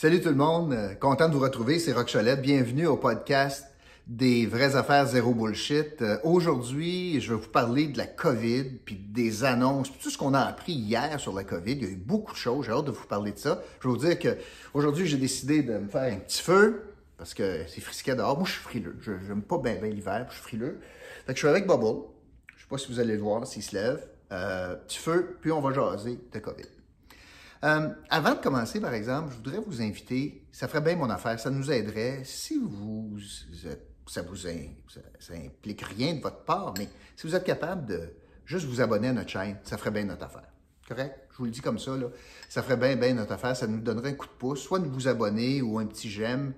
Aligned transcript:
Salut 0.00 0.22
tout 0.22 0.30
le 0.30 0.34
monde, 0.34 0.72
euh, 0.72 0.94
content 0.94 1.28
de 1.28 1.34
vous 1.34 1.42
retrouver, 1.42 1.78
c'est 1.78 1.92
Rock. 1.92 2.16
Bienvenue 2.40 2.86
au 2.86 2.96
podcast 2.96 3.66
des 4.06 4.46
vraies 4.46 4.74
affaires 4.74 5.04
zéro 5.04 5.34
bullshit. 5.34 6.00
Euh, 6.00 6.16
Aujourd'hui, 6.24 7.20
je 7.20 7.34
vais 7.34 7.38
vous 7.38 7.50
parler 7.50 7.86
de 7.86 7.98
la 7.98 8.06
COVID, 8.06 8.64
puis 8.82 8.94
des 8.94 9.44
annonces, 9.44 9.90
puis 9.90 10.00
tout 10.02 10.08
ce 10.08 10.16
qu'on 10.16 10.32
a 10.32 10.40
appris 10.40 10.72
hier 10.72 11.20
sur 11.20 11.34
la 11.34 11.44
COVID. 11.44 11.72
Il 11.72 11.82
y 11.82 11.84
a 11.84 11.90
eu 11.90 11.96
beaucoup 11.96 12.32
de 12.32 12.38
choses, 12.38 12.64
j'ai 12.64 12.72
hâte 12.72 12.86
de 12.86 12.92
vous 12.92 13.06
parler 13.06 13.32
de 13.32 13.38
ça. 13.38 13.62
Je 13.82 13.88
vais 13.88 13.94
vous 13.94 14.00
dire 14.00 14.18
que 14.18 14.38
aujourd'hui, 14.72 15.06
j'ai 15.06 15.18
décidé 15.18 15.62
de 15.62 15.76
me 15.76 15.88
faire 15.88 16.10
un 16.10 16.16
petit 16.20 16.42
feu, 16.42 16.94
parce 17.18 17.34
que 17.34 17.66
c'est 17.68 17.82
frisquet 17.82 18.14
dehors. 18.14 18.38
Moi, 18.38 18.46
je 18.46 18.52
suis 18.52 18.62
frileux. 18.62 18.96
Je 19.02 19.12
n'aime 19.12 19.42
pas 19.42 19.58
bien 19.58 19.76
ben 19.82 19.92
l'hiver, 19.92 20.24
je 20.30 20.34
suis 20.36 20.42
frileux. 20.42 20.80
Fait 21.26 21.34
que 21.34 21.38
je 21.38 21.40
suis 21.40 21.48
avec 21.48 21.66
Bubble. 21.66 22.06
Je 22.56 22.62
sais 22.62 22.68
pas 22.70 22.78
si 22.78 22.90
vous 22.90 23.00
allez 23.00 23.16
le 23.16 23.20
voir, 23.20 23.46
s'il 23.46 23.62
se 23.62 23.76
lève. 23.76 24.02
Euh, 24.32 24.76
petit 24.76 24.96
feu, 24.96 25.36
puis 25.42 25.52
on 25.52 25.60
va 25.60 25.74
jaser 25.74 26.18
de 26.32 26.38
COVID. 26.38 26.79
Euh, 27.62 27.90
avant 28.08 28.34
de 28.34 28.40
commencer, 28.40 28.80
par 28.80 28.94
exemple, 28.94 29.32
je 29.32 29.36
voudrais 29.36 29.60
vous 29.60 29.82
inviter, 29.82 30.46
ça 30.50 30.66
ferait 30.66 30.80
bien 30.80 30.96
mon 30.96 31.10
affaire, 31.10 31.38
ça 31.38 31.50
nous 31.50 31.70
aiderait, 31.70 32.22
si 32.24 32.58
vous, 32.58 33.18
ça 34.06 34.22
vous 34.22 34.36
ça, 34.36 34.50
implique 35.34 35.82
rien 35.82 36.14
de 36.14 36.20
votre 36.20 36.44
part, 36.44 36.72
mais 36.78 36.88
si 37.16 37.26
vous 37.26 37.34
êtes 37.34 37.44
capable 37.44 37.86
de 37.86 38.14
juste 38.46 38.66
vous 38.66 38.80
abonner 38.80 39.08
à 39.08 39.12
notre 39.12 39.28
chaîne, 39.28 39.58
ça 39.62 39.76
ferait 39.76 39.90
bien 39.90 40.04
notre 40.04 40.24
affaire. 40.24 40.48
Correct? 40.88 41.14
Je 41.32 41.36
vous 41.36 41.44
le 41.44 41.50
dis 41.50 41.60
comme 41.60 41.78
ça, 41.78 41.96
là. 41.96 42.06
Ça 42.48 42.62
ferait 42.62 42.76
bien, 42.76 42.96
bien 42.96 43.14
notre 43.14 43.32
affaire, 43.32 43.54
ça 43.54 43.66
nous 43.66 43.80
donnerait 43.80 44.10
un 44.10 44.14
coup 44.14 44.26
de 44.26 44.32
pouce, 44.32 44.60
soit 44.60 44.78
de 44.78 44.88
vous 44.88 45.06
abonner 45.06 45.60
ou 45.62 45.78
un 45.78 45.86
petit 45.86 46.10
j'aime, 46.10 46.54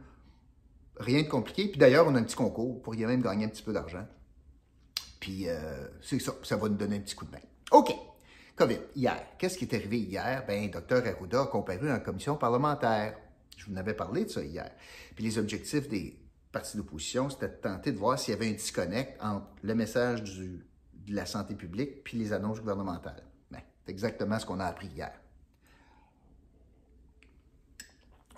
rien 0.96 1.23
de 1.23 1.29
compliqué. 1.29 1.69
Puis 1.69 1.79
d'ailleurs, 1.79 2.07
on 2.07 2.15
a 2.15 2.19
un 2.21 2.23
petit 2.23 2.37
concours, 2.37 2.74
vous 2.74 2.80
pourriez 2.80 3.07
même 3.07 3.23
gagner 3.23 3.45
un 3.45 3.48
petit 3.48 3.62
peu 3.62 3.73
d'argent. 3.73 4.07
Puis 5.21 5.48
euh, 5.48 5.88
c'est 6.01 6.19
ça, 6.21 6.32
ça 6.45 6.57
va 6.57 6.69
nous 6.69 6.77
donner 6.77 6.96
un 6.96 7.01
petit 7.01 7.15
coup 7.15 7.27
de 7.27 7.32
main. 7.32 7.43
OK. 7.73 7.93
COVID, 8.55 8.79
hier. 8.95 9.37
Qu'est-ce 9.38 9.56
qui 9.56 9.65
est 9.65 9.74
arrivé 9.74 9.98
hier? 9.98 10.45
Bien, 10.47 10.69
Dr. 10.69 11.06
Arruda 11.06 11.43
a 11.43 11.47
comparu 11.47 11.91
en 11.91 12.01
commission 12.01 12.37
parlementaire. 12.37 13.16
Je 13.56 13.66
vous 13.66 13.73
en 13.73 13.77
avais 13.77 13.95
parlé 13.95 14.24
de 14.24 14.30
ça 14.30 14.43
hier. 14.43 14.70
Puis 15.15 15.24
les 15.24 15.38
objectifs 15.38 15.88
des 15.88 16.19
partis 16.51 16.77
d'opposition, 16.77 17.30
c'était 17.30 17.49
de 17.49 17.54
tenter 17.54 17.93
de 17.93 17.99
voir 17.99 18.18
s'il 18.18 18.35
y 18.35 18.37
avait 18.37 18.51
un 18.51 18.52
disconnect 18.52 19.18
entre 19.23 19.46
le 19.63 19.74
message 19.74 20.23
de 20.23 20.60
la 21.09 21.24
santé 21.24 21.54
publique 21.54 22.04
puis 22.04 22.18
les 22.18 22.32
annonces 22.32 22.60
gouvernementales. 22.60 23.24
Bien, 23.51 23.63
c'est 23.85 23.91
exactement 23.91 24.38
ce 24.38 24.45
qu'on 24.45 24.60
a 24.60 24.66
appris 24.66 24.88
hier. 24.88 25.13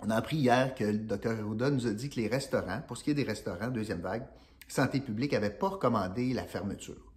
On 0.01 0.09
a 0.09 0.15
appris 0.15 0.37
hier 0.37 0.75
que 0.75 0.85
le 0.85 0.99
Dr. 0.99 1.31
Arruda 1.31 1.69
nous 1.69 1.87
a 1.87 1.91
dit 1.91 2.09
que 2.09 2.19
les 2.19 2.27
restaurants, 2.27 2.81
pour 2.87 2.97
ce 2.97 3.03
qui 3.03 3.11
est 3.11 3.15
des 3.15 3.23
restaurants, 3.23 3.67
deuxième 3.67 4.01
vague, 4.01 4.25
Santé 4.67 5.01
publique 5.01 5.33
n'avait 5.33 5.49
pas 5.49 5.69
recommandé 5.69 6.33
la 6.33 6.45
fermeture. 6.45 7.14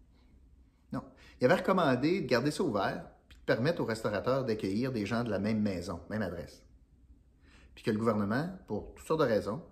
Il 1.40 1.44
avait 1.44 1.60
recommandé 1.60 2.20
de 2.20 2.26
garder 2.26 2.50
ça 2.50 2.62
ouvert 2.62 3.04
puis 3.28 3.38
de 3.38 3.44
permettre 3.44 3.80
aux 3.80 3.84
restaurateurs 3.84 4.44
d'accueillir 4.44 4.92
des 4.92 5.06
gens 5.06 5.24
de 5.24 5.30
la 5.30 5.38
même 5.38 5.60
maison, 5.60 6.00
même 6.10 6.22
adresse. 6.22 6.62
Puis 7.74 7.84
que 7.84 7.90
le 7.90 7.98
gouvernement, 7.98 8.48
pour 8.66 8.94
toutes 8.94 9.06
sortes 9.06 9.20
de 9.20 9.26
raisons, 9.26 9.62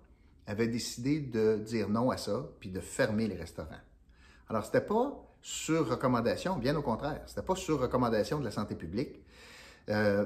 avait 0.45 0.67
décidé 0.67 1.19
de 1.19 1.57
dire 1.57 1.89
non 1.89 2.09
à 2.09 2.17
ça 2.17 2.45
puis 2.59 2.69
de 2.69 2.79
fermer 2.79 3.27
les 3.27 3.35
restaurants. 3.35 3.81
Alors, 4.49 4.63
ce 4.63 4.69
n'était 4.69 4.87
pas 4.87 5.23
sur 5.41 5.89
recommandation, 5.89 6.57
bien 6.57 6.75
au 6.75 6.81
contraire, 6.81 7.21
ce 7.25 7.33
n'était 7.33 7.45
pas 7.45 7.55
sur 7.55 7.79
recommandation 7.79 8.39
de 8.39 8.45
la 8.45 8.51
santé 8.51 8.75
publique. 8.75 9.21
Euh, 9.89 10.25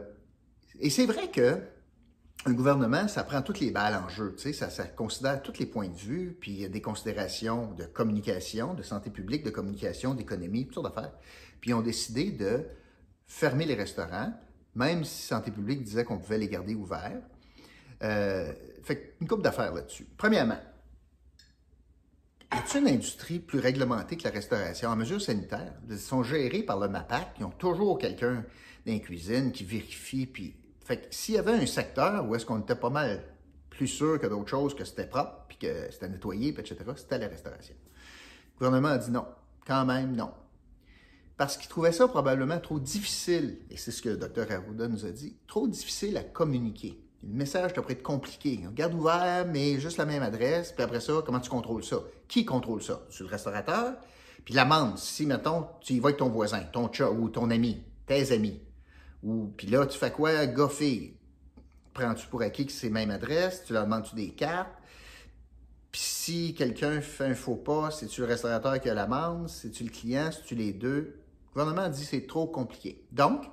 et 0.80 0.90
c'est 0.90 1.06
vrai 1.06 1.30
que 1.32 1.60
un 2.46 2.54
gouvernement, 2.54 3.08
ça 3.08 3.24
prend 3.24 3.42
toutes 3.42 3.60
les 3.60 3.72
balles 3.72 3.96
en 3.96 4.10
jeu, 4.10 4.34
tu 4.36 4.52
sais, 4.52 4.70
ça, 4.70 4.86
considère 4.86 5.42
tous 5.44 5.60
les 5.60 5.68
points 5.68 5.88
de 5.88 5.98
vue, 5.98 6.36
puis 6.40 6.52
il 6.52 6.62
y 6.62 6.66
a 6.66 6.70
des 6.70 6.82
considérations 6.82 7.72
de 7.74 7.86
communication, 7.86 8.74
de 8.74 8.82
santé 8.82 9.12
publique, 9.12 9.44
de 9.44 9.52
communication, 9.52 10.16
d'économie, 10.16 10.66
toutes 10.66 10.76
sortes 10.76 10.96
d'affaires. 10.96 11.14
Puis 11.60 11.70
ils 11.70 11.74
ont 11.76 11.82
décidé 11.82 12.32
de 12.32 12.66
fermer 13.28 13.66
les 13.66 13.76
restaurants, 13.76 14.34
même 14.74 15.04
si 15.04 15.22
Santé 15.22 15.52
publique 15.52 15.84
disait 15.84 16.04
qu'on 16.04 16.18
pouvait 16.18 16.40
les 16.40 16.48
garder 16.48 16.74
ouverts. 16.74 17.22
Euh, 18.04 18.52
fait 18.82 19.16
une 19.22 19.28
couple 19.28 19.44
d'affaires 19.44 19.74
là-dessus. 19.74 20.08
Premièrement, 20.18 20.60
a 22.50 22.78
une 22.78 22.88
industrie 22.88 23.40
plus 23.40 23.60
réglementée 23.60 24.18
que 24.18 24.24
la 24.24 24.32
restauration? 24.32 24.90
En 24.90 24.96
mesure 24.96 25.22
sanitaire? 25.22 25.74
Ils 25.90 26.00
sont 26.00 26.24
gérés 26.24 26.64
par 26.64 26.80
le 26.80 26.90
MAPAC, 26.90 27.36
ils 27.40 27.46
ont 27.46 27.52
toujours 27.52 28.00
quelqu'un 28.00 28.44
dans 28.86 28.94
la 28.94 29.00
cuisine 29.00 29.52
qui 29.52 29.64
vérifie, 29.64 30.26
puis 30.26 30.56
fait 30.84 30.98
que 30.98 31.16
s'il 31.16 31.36
y 31.36 31.38
avait 31.38 31.54
un 31.54 31.66
secteur 31.66 32.28
où 32.28 32.36
est-ce 32.36 32.46
qu'on 32.46 32.60
était 32.60 32.76
pas 32.76 32.90
mal 32.90 33.24
plus 33.70 33.88
sûr 33.88 34.20
que 34.20 34.28
d'autres 34.28 34.50
choses, 34.50 34.76
que 34.76 34.84
c'était 34.84 35.08
propre, 35.08 35.46
puis 35.48 35.58
que 35.58 35.92
c'était 35.92 36.10
nettoyé, 36.10 36.50
etc., 36.50 36.78
c'était 36.96 37.18
la 37.18 37.28
restauration. 37.28 37.76
Le 38.54 38.58
gouvernement 38.58 38.94
a 38.94 38.98
dit 38.98 39.12
non. 39.12 39.26
Quand 39.66 39.86
même, 39.86 40.16
non. 40.16 40.32
Parce 41.38 41.58
qu'il 41.58 41.70
trouvait 41.70 41.92
ça 41.92 42.08
probablement 42.08 42.60
trop 42.60 42.80
difficile, 42.80 43.60
et 43.70 43.78
c'est 43.78 43.92
ce 43.92 44.02
que 44.02 44.10
le 44.10 44.18
docteur 44.18 44.52
Arruda 44.52 44.88
nous 44.88 45.06
a 45.06 45.10
dit, 45.10 45.36
trop 45.48 45.68
difficile 45.68 46.18
à 46.18 46.24
communiquer. 46.24 47.00
Le 47.24 47.34
message 47.34 47.74
devrait 47.74 47.94
être 47.94 48.04
compliqué. 48.04 48.60
Garde 48.74 48.94
ouvert, 48.94 49.46
mais 49.48 49.80
juste 49.80 49.98
la 49.98 50.06
même 50.06 50.24
adresse, 50.24 50.72
puis 50.72 50.84
après 50.84 51.00
ça, 51.00 51.22
comment 51.26 51.40
tu 51.40 51.50
contrôles 51.50 51.84
ça? 51.84 51.98
Qui 52.28 52.46
contrôle 52.46 52.82
ça? 52.82 53.02
C'est 53.10 53.24
le 53.24 53.30
restaurateur? 53.30 53.96
Puis 54.44 54.56
l'amende, 54.56 54.98
si, 54.98 55.26
mettons, 55.26 55.68
tu 55.82 55.94
y 55.94 56.00
vas 56.00 56.08
avec 56.08 56.18
ton 56.18 56.30
voisin, 56.30 56.62
ton 56.72 56.92
chat 56.92 57.12
ou 57.12 57.30
ton 57.30 57.50
ami, 57.52 57.84
tes 58.08 58.32
amis, 58.32 58.60
ou, 59.24 59.54
puis 59.56 59.68
là, 59.68 59.86
tu 59.86 59.98
fais 59.98 60.12
quoi? 60.12 60.46
Goffer. 60.48 61.18
Prends-tu 61.94 62.28
pour 62.28 62.42
acquis 62.42 62.66
que 62.66 62.72
c'est 62.72 62.90
même 62.90 63.12
adresse? 63.12 63.64
Tu 63.66 63.74
leur 63.74 63.84
demandes-tu 63.84 64.16
des 64.16 64.32
cartes? 64.32 64.74
Puis 65.92 66.02
si 66.02 66.54
quelqu'un 66.54 67.02
fait 67.02 67.26
un 67.26 67.36
faux 67.36 67.56
pas, 67.56 67.92
c'est-tu 67.92 68.22
le 68.22 68.28
restaurateur 68.28 68.80
qui 68.80 68.90
a 68.90 68.94
l'amende? 68.94 69.50
C'est-tu 69.50 69.84
le 69.84 69.90
client? 69.90 70.30
C'est-tu 70.32 70.56
les 70.56 70.72
deux? 70.72 71.20
Le 71.54 71.54
gouvernement 71.54 71.90
dit 71.90 72.02
que 72.02 72.08
c'est 72.08 72.28
trop 72.28 72.48
compliqué. 72.48 73.04
Donc, 73.12 73.46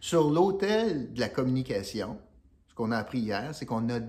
sur 0.00 0.30
l'hôtel 0.30 1.12
de 1.12 1.20
la 1.20 1.28
communication, 1.28 2.18
ce 2.68 2.74
qu'on 2.74 2.92
a 2.92 2.98
appris 2.98 3.20
hier, 3.20 3.54
c'est 3.54 3.64
qu'on 3.66 3.88
a 3.88 4.00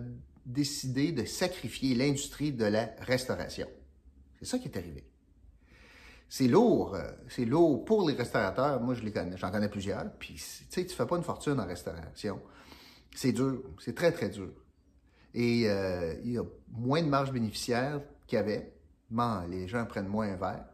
décidé 0.46 1.12
de 1.12 1.24
sacrifier 1.26 1.96
l'industrie 1.96 2.52
de 2.52 2.66
la 2.66 2.90
restauration. 3.00 3.68
C'est 4.40 4.46
ça 4.46 4.60
qui 4.60 4.68
est 4.68 4.78
arrivé 4.78 5.06
c'est 6.30 6.48
lourd. 6.48 6.96
Euh, 6.96 7.12
c'est 7.28 7.46
lourd 7.46 7.84
pour 7.84 8.08
les 8.08 8.16
restaurateurs. 8.16 8.80
Moi, 8.80 8.94
je 8.94 9.02
les 9.02 9.12
connais, 9.12 9.36
j'en 9.36 9.52
connais 9.52 9.70
plusieurs. 9.70 10.12
Puis, 10.14 10.36
tu 10.36 10.66
sais, 10.70 10.86
tu 10.86 10.96
fais 10.96 11.06
pas 11.06 11.18
une 11.18 11.24
fortune 11.24 11.60
en 11.60 11.66
restauration. 11.66 12.40
C'est 13.16 13.32
dur. 13.32 13.64
C'est 13.80 13.96
très, 13.96 14.12
très 14.12 14.30
dur. 14.30 14.54
Et 15.34 15.70
euh, 15.70 16.14
il 16.24 16.34
y 16.34 16.38
a 16.38 16.44
moins 16.72 17.02
de 17.02 17.08
marge 17.08 17.32
bénéficiaire 17.32 18.02
qu'il 18.28 18.38
y 18.38 18.40
avait. 18.40 18.74
les 19.50 19.68
gens 19.68 19.86
prennent 19.86 20.08
moins 20.08 20.32
un 20.32 20.36
verre. 20.36 20.66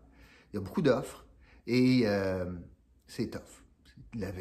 Il 0.51 0.57
y 0.57 0.59
a 0.59 0.61
beaucoup 0.61 0.81
d'offres. 0.81 1.25
Et 1.67 2.03
euh, 2.05 2.45
c'est 3.07 3.27
tough. 3.27 3.63
La, 4.13 4.31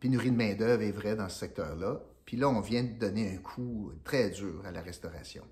pénurie 0.00 0.30
de 0.30 0.36
main-d'œuvre 0.36 0.82
est 0.82 0.92
vraie 0.92 1.16
dans 1.16 1.28
ce 1.28 1.38
secteur-là. 1.38 2.00
Puis 2.24 2.36
là, 2.36 2.48
on 2.48 2.60
vient 2.60 2.82
de 2.82 2.98
donner 2.98 3.34
un 3.34 3.38
coup 3.38 3.92
très 4.04 4.30
dur 4.30 4.62
à 4.66 4.70
la 4.72 4.80
restauration. 4.80 5.44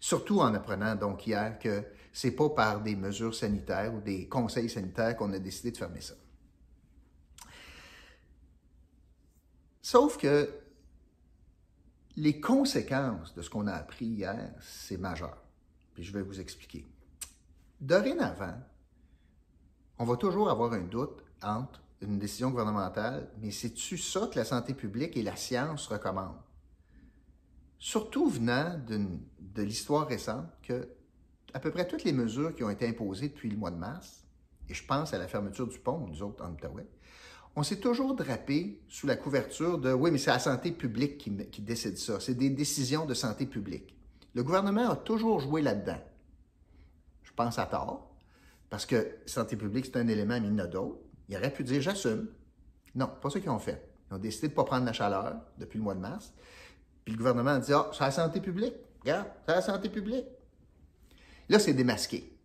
Surtout 0.00 0.40
en 0.40 0.52
apprenant 0.54 0.96
donc 0.96 1.26
hier 1.26 1.58
que 1.58 1.84
c'est 2.12 2.32
pas 2.32 2.50
par 2.50 2.82
des 2.82 2.96
mesures 2.96 3.34
sanitaires 3.34 3.94
ou 3.94 4.00
des 4.00 4.28
conseils 4.28 4.68
sanitaires 4.68 5.16
qu'on 5.16 5.32
a 5.32 5.38
décidé 5.38 5.70
de 5.70 5.76
fermer 5.76 6.00
ça. 6.00 6.14
Sauf 9.80 10.16
que 10.16 10.48
les 12.16 12.40
conséquences 12.40 13.34
de 13.34 13.42
ce 13.42 13.50
qu'on 13.50 13.66
a 13.66 13.72
appris 13.72 14.06
hier, 14.06 14.54
c'est 14.60 14.98
majeur. 14.98 15.36
Puis 15.94 16.04
je 16.04 16.12
vais 16.12 16.22
vous 16.22 16.40
expliquer. 16.40 16.86
Dorénavant, 17.80 18.60
on 19.98 20.04
va 20.04 20.16
toujours 20.16 20.50
avoir 20.50 20.72
un 20.72 20.82
doute 20.82 21.24
entre 21.42 21.82
une 22.00 22.18
décision 22.18 22.50
gouvernementale, 22.50 23.28
mais 23.40 23.50
c'est-tu 23.50 23.96
ça 23.96 24.28
que 24.28 24.38
la 24.38 24.44
santé 24.44 24.74
publique 24.74 25.16
et 25.16 25.22
la 25.22 25.36
science 25.36 25.86
recommandent? 25.86 26.42
surtout 27.82 28.28
venant 28.28 28.78
de 28.86 29.62
l'histoire 29.62 30.06
récente, 30.06 30.46
que 30.62 30.88
à 31.54 31.60
peu 31.60 31.70
près 31.70 31.86
toutes 31.86 32.04
les 32.04 32.12
mesures 32.12 32.54
qui 32.54 32.64
ont 32.64 32.70
été 32.70 32.86
imposées 32.86 33.28
depuis 33.28 33.50
le 33.50 33.56
mois 33.56 33.70
de 33.70 33.76
mars, 33.76 34.24
et 34.68 34.74
je 34.74 34.84
pense 34.84 35.12
à 35.12 35.18
la 35.18 35.28
fermeture 35.28 35.66
du 35.66 35.78
pont, 35.78 36.06
nous 36.06 36.22
autres 36.22 36.44
en 36.44 36.52
Outaouais, 36.52 36.86
on 37.54 37.62
s'est 37.62 37.80
toujours 37.80 38.14
drapé 38.14 38.80
sous 38.88 39.06
la 39.06 39.16
couverture 39.16 39.78
de 39.78 39.92
oui, 39.92 40.10
mais 40.10 40.18
c'est 40.18 40.30
la 40.30 40.38
santé 40.38 40.72
publique 40.72 41.18
qui, 41.18 41.60
décide 41.60 41.98
ça. 41.98 42.18
C'est 42.18 42.34
des 42.34 42.48
décisions 42.48 43.04
de 43.04 43.12
santé 43.12 43.44
publique. 43.44 43.94
Le 44.34 44.42
gouvernement 44.42 44.88
a 44.88 44.96
toujours 44.96 45.38
joué 45.40 45.60
là-dedans. 45.60 46.00
Je 47.22 47.32
pense 47.34 47.58
à 47.58 47.66
tort, 47.66 48.10
parce 48.70 48.86
que 48.86 49.18
santé 49.26 49.56
publique, 49.56 49.84
c'est 49.84 49.98
un 49.98 50.08
élément, 50.08 50.40
mais 50.40 50.46
il 50.46 50.52
y 50.52 50.54
en 50.54 50.58
a 50.60 50.66
d'autres. 50.66 51.00
Il 51.28 51.36
aurait 51.36 51.52
pu 51.52 51.62
dire 51.62 51.82
j'assume. 51.82 52.28
Non, 52.94 53.10
pas 53.20 53.28
ce 53.28 53.38
qu'ils 53.38 53.50
ont 53.50 53.58
fait. 53.58 53.86
Ils 54.10 54.14
ont 54.14 54.18
décidé 54.18 54.48
de 54.48 54.52
ne 54.52 54.56
pas 54.56 54.64
prendre 54.64 54.86
la 54.86 54.92
chaleur 54.94 55.36
depuis 55.58 55.76
le 55.76 55.84
mois 55.84 55.94
de 55.94 56.00
mars. 56.00 56.32
Puis 57.04 57.12
le 57.12 57.18
gouvernement 57.18 57.50
a 57.50 57.58
dit, 57.58 57.72
ah, 57.72 57.90
c'est 57.92 58.04
la 58.04 58.10
santé 58.10 58.40
publique. 58.40 58.74
Regarde, 59.00 59.26
c'est 59.46 59.54
la 59.54 59.62
santé 59.62 59.88
publique. 59.90 60.26
Là, 61.48 61.58
c'est 61.58 61.74
démasqué. 61.74 62.36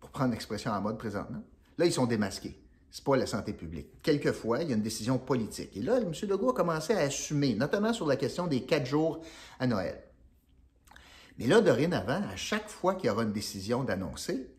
Pour 0.00 0.10
prendre 0.10 0.32
l'expression 0.32 0.70
en 0.70 0.80
mode 0.80 0.98
présentement. 0.98 1.42
Là, 1.78 1.86
ils 1.86 1.92
sont 1.92 2.06
démasqués. 2.06 2.58
C'est 2.90 3.04
pas 3.04 3.16
la 3.16 3.26
santé 3.26 3.52
publique. 3.52 4.02
Quelquefois, 4.02 4.62
il 4.62 4.70
y 4.70 4.72
a 4.72 4.76
une 4.76 4.82
décision 4.82 5.18
politique. 5.18 5.76
Et 5.76 5.82
là, 5.82 5.98
M. 5.98 6.12
Legault 6.28 6.50
a 6.50 6.54
commencé 6.54 6.92
à 6.92 7.00
assumer, 7.00 7.54
notamment 7.54 7.92
sur 7.92 8.06
la 8.06 8.16
question 8.16 8.46
des 8.46 8.62
quatre 8.62 8.86
jours 8.86 9.22
à 9.58 9.66
Noël. 9.66 10.02
Mais 11.38 11.46
là, 11.46 11.60
dorénavant, 11.60 12.22
à 12.28 12.36
chaque 12.36 12.68
fois 12.68 12.96
qu'il 12.96 13.06
y 13.06 13.10
aura 13.10 13.22
une 13.22 13.32
décision 13.32 13.84
d'annoncer, 13.84 14.50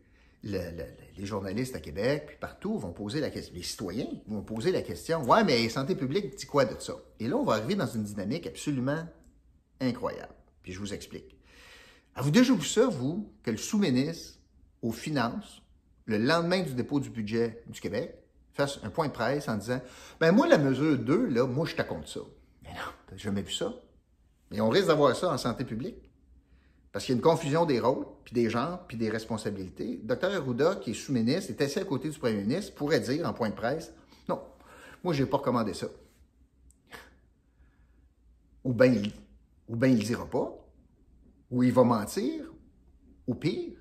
les 0.42 1.26
journalistes 1.26 1.76
à 1.76 1.80
Québec, 1.80 2.24
puis 2.26 2.36
partout, 2.40 2.78
vont 2.78 2.92
poser 2.92 3.20
la 3.20 3.30
question, 3.30 3.54
les 3.54 3.62
citoyens 3.62 4.08
vont 4.26 4.42
poser 4.42 4.72
la 4.72 4.82
question, 4.82 5.22
ouais, 5.24 5.44
mais 5.44 5.68
santé 5.68 5.94
publique 5.94 6.36
dit 6.36 6.46
quoi 6.46 6.64
de 6.64 6.80
ça? 6.80 6.94
Et 7.20 7.28
là, 7.28 7.36
on 7.36 7.44
va 7.44 7.54
arriver 7.54 7.76
dans 7.76 7.86
une 7.86 8.02
dynamique 8.02 8.46
absolument 8.46 9.06
incroyable. 9.80 10.34
Puis 10.62 10.72
je 10.72 10.80
vous 10.80 10.92
explique. 10.92 11.36
Avez-vous 12.14 12.30
déjà 12.30 12.54
vu 12.54 12.66
ça, 12.66 12.86
vous, 12.86 13.32
que 13.42 13.50
le 13.50 13.56
sous-ministre 13.56 14.38
aux 14.82 14.92
Finances, 14.92 15.62
le 16.06 16.18
lendemain 16.18 16.62
du 16.62 16.74
dépôt 16.74 17.00
du 17.00 17.10
budget 17.10 17.62
du 17.66 17.80
Québec, 17.80 18.14
fasse 18.52 18.78
un 18.82 18.90
point 18.90 19.08
de 19.08 19.12
presse 19.12 19.48
en 19.48 19.56
disant 19.56 19.80
Ben 20.20 20.32
moi, 20.32 20.46
la 20.46 20.58
mesure 20.58 20.98
2, 20.98 21.26
là, 21.26 21.46
moi, 21.46 21.66
je 21.66 21.74
t'accorde 21.74 22.06
ça. 22.06 22.20
Mais 22.62 22.70
non, 22.70 22.92
t'as 23.06 23.16
jamais 23.16 23.42
vu 23.42 23.52
ça. 23.52 23.72
Et 24.50 24.60
on 24.60 24.68
risque 24.68 24.88
d'avoir 24.88 25.16
ça 25.16 25.32
en 25.32 25.38
santé 25.38 25.64
publique. 25.64 25.96
Parce 26.92 27.06
qu'il 27.06 27.14
y 27.14 27.16
a 27.16 27.18
une 27.18 27.22
confusion 27.22 27.64
des 27.64 27.80
rôles, 27.80 28.04
puis 28.22 28.34
des 28.34 28.50
genres, 28.50 28.86
puis 28.86 28.98
des 28.98 29.08
responsabilités. 29.08 29.98
Dr 30.02 30.26
Arruda, 30.26 30.76
qui 30.76 30.90
est 30.90 30.94
sous-ministre, 30.94 31.50
est 31.50 31.62
assis 31.62 31.78
à 31.78 31.84
côté 31.84 32.10
du 32.10 32.18
premier 32.18 32.42
ministre, 32.42 32.74
pourrait 32.74 33.00
dire 33.00 33.26
en 33.26 33.32
point 33.32 33.48
de 33.48 33.54
presse 33.54 33.94
Non, 34.28 34.42
moi, 35.02 35.14
je 35.14 35.22
n'ai 35.22 35.28
pas 35.28 35.38
recommandé 35.38 35.72
ça. 35.72 35.86
Ou 38.64 38.74
bien 38.74 38.88
il, 38.88 39.12
ou 39.68 39.76
ne 39.76 39.96
dira 39.96 40.26
pas, 40.26 40.61
ou 41.52 41.62
il 41.62 41.72
va 41.72 41.84
mentir, 41.84 42.46
ou 43.26 43.34
pire, 43.34 43.78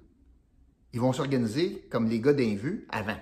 ils 0.93 0.99
vont 0.99 1.13
s'organiser 1.13 1.87
comme 1.89 2.07
les 2.07 2.19
gars 2.19 2.33
d'un 2.33 2.57
avant. 2.89 3.17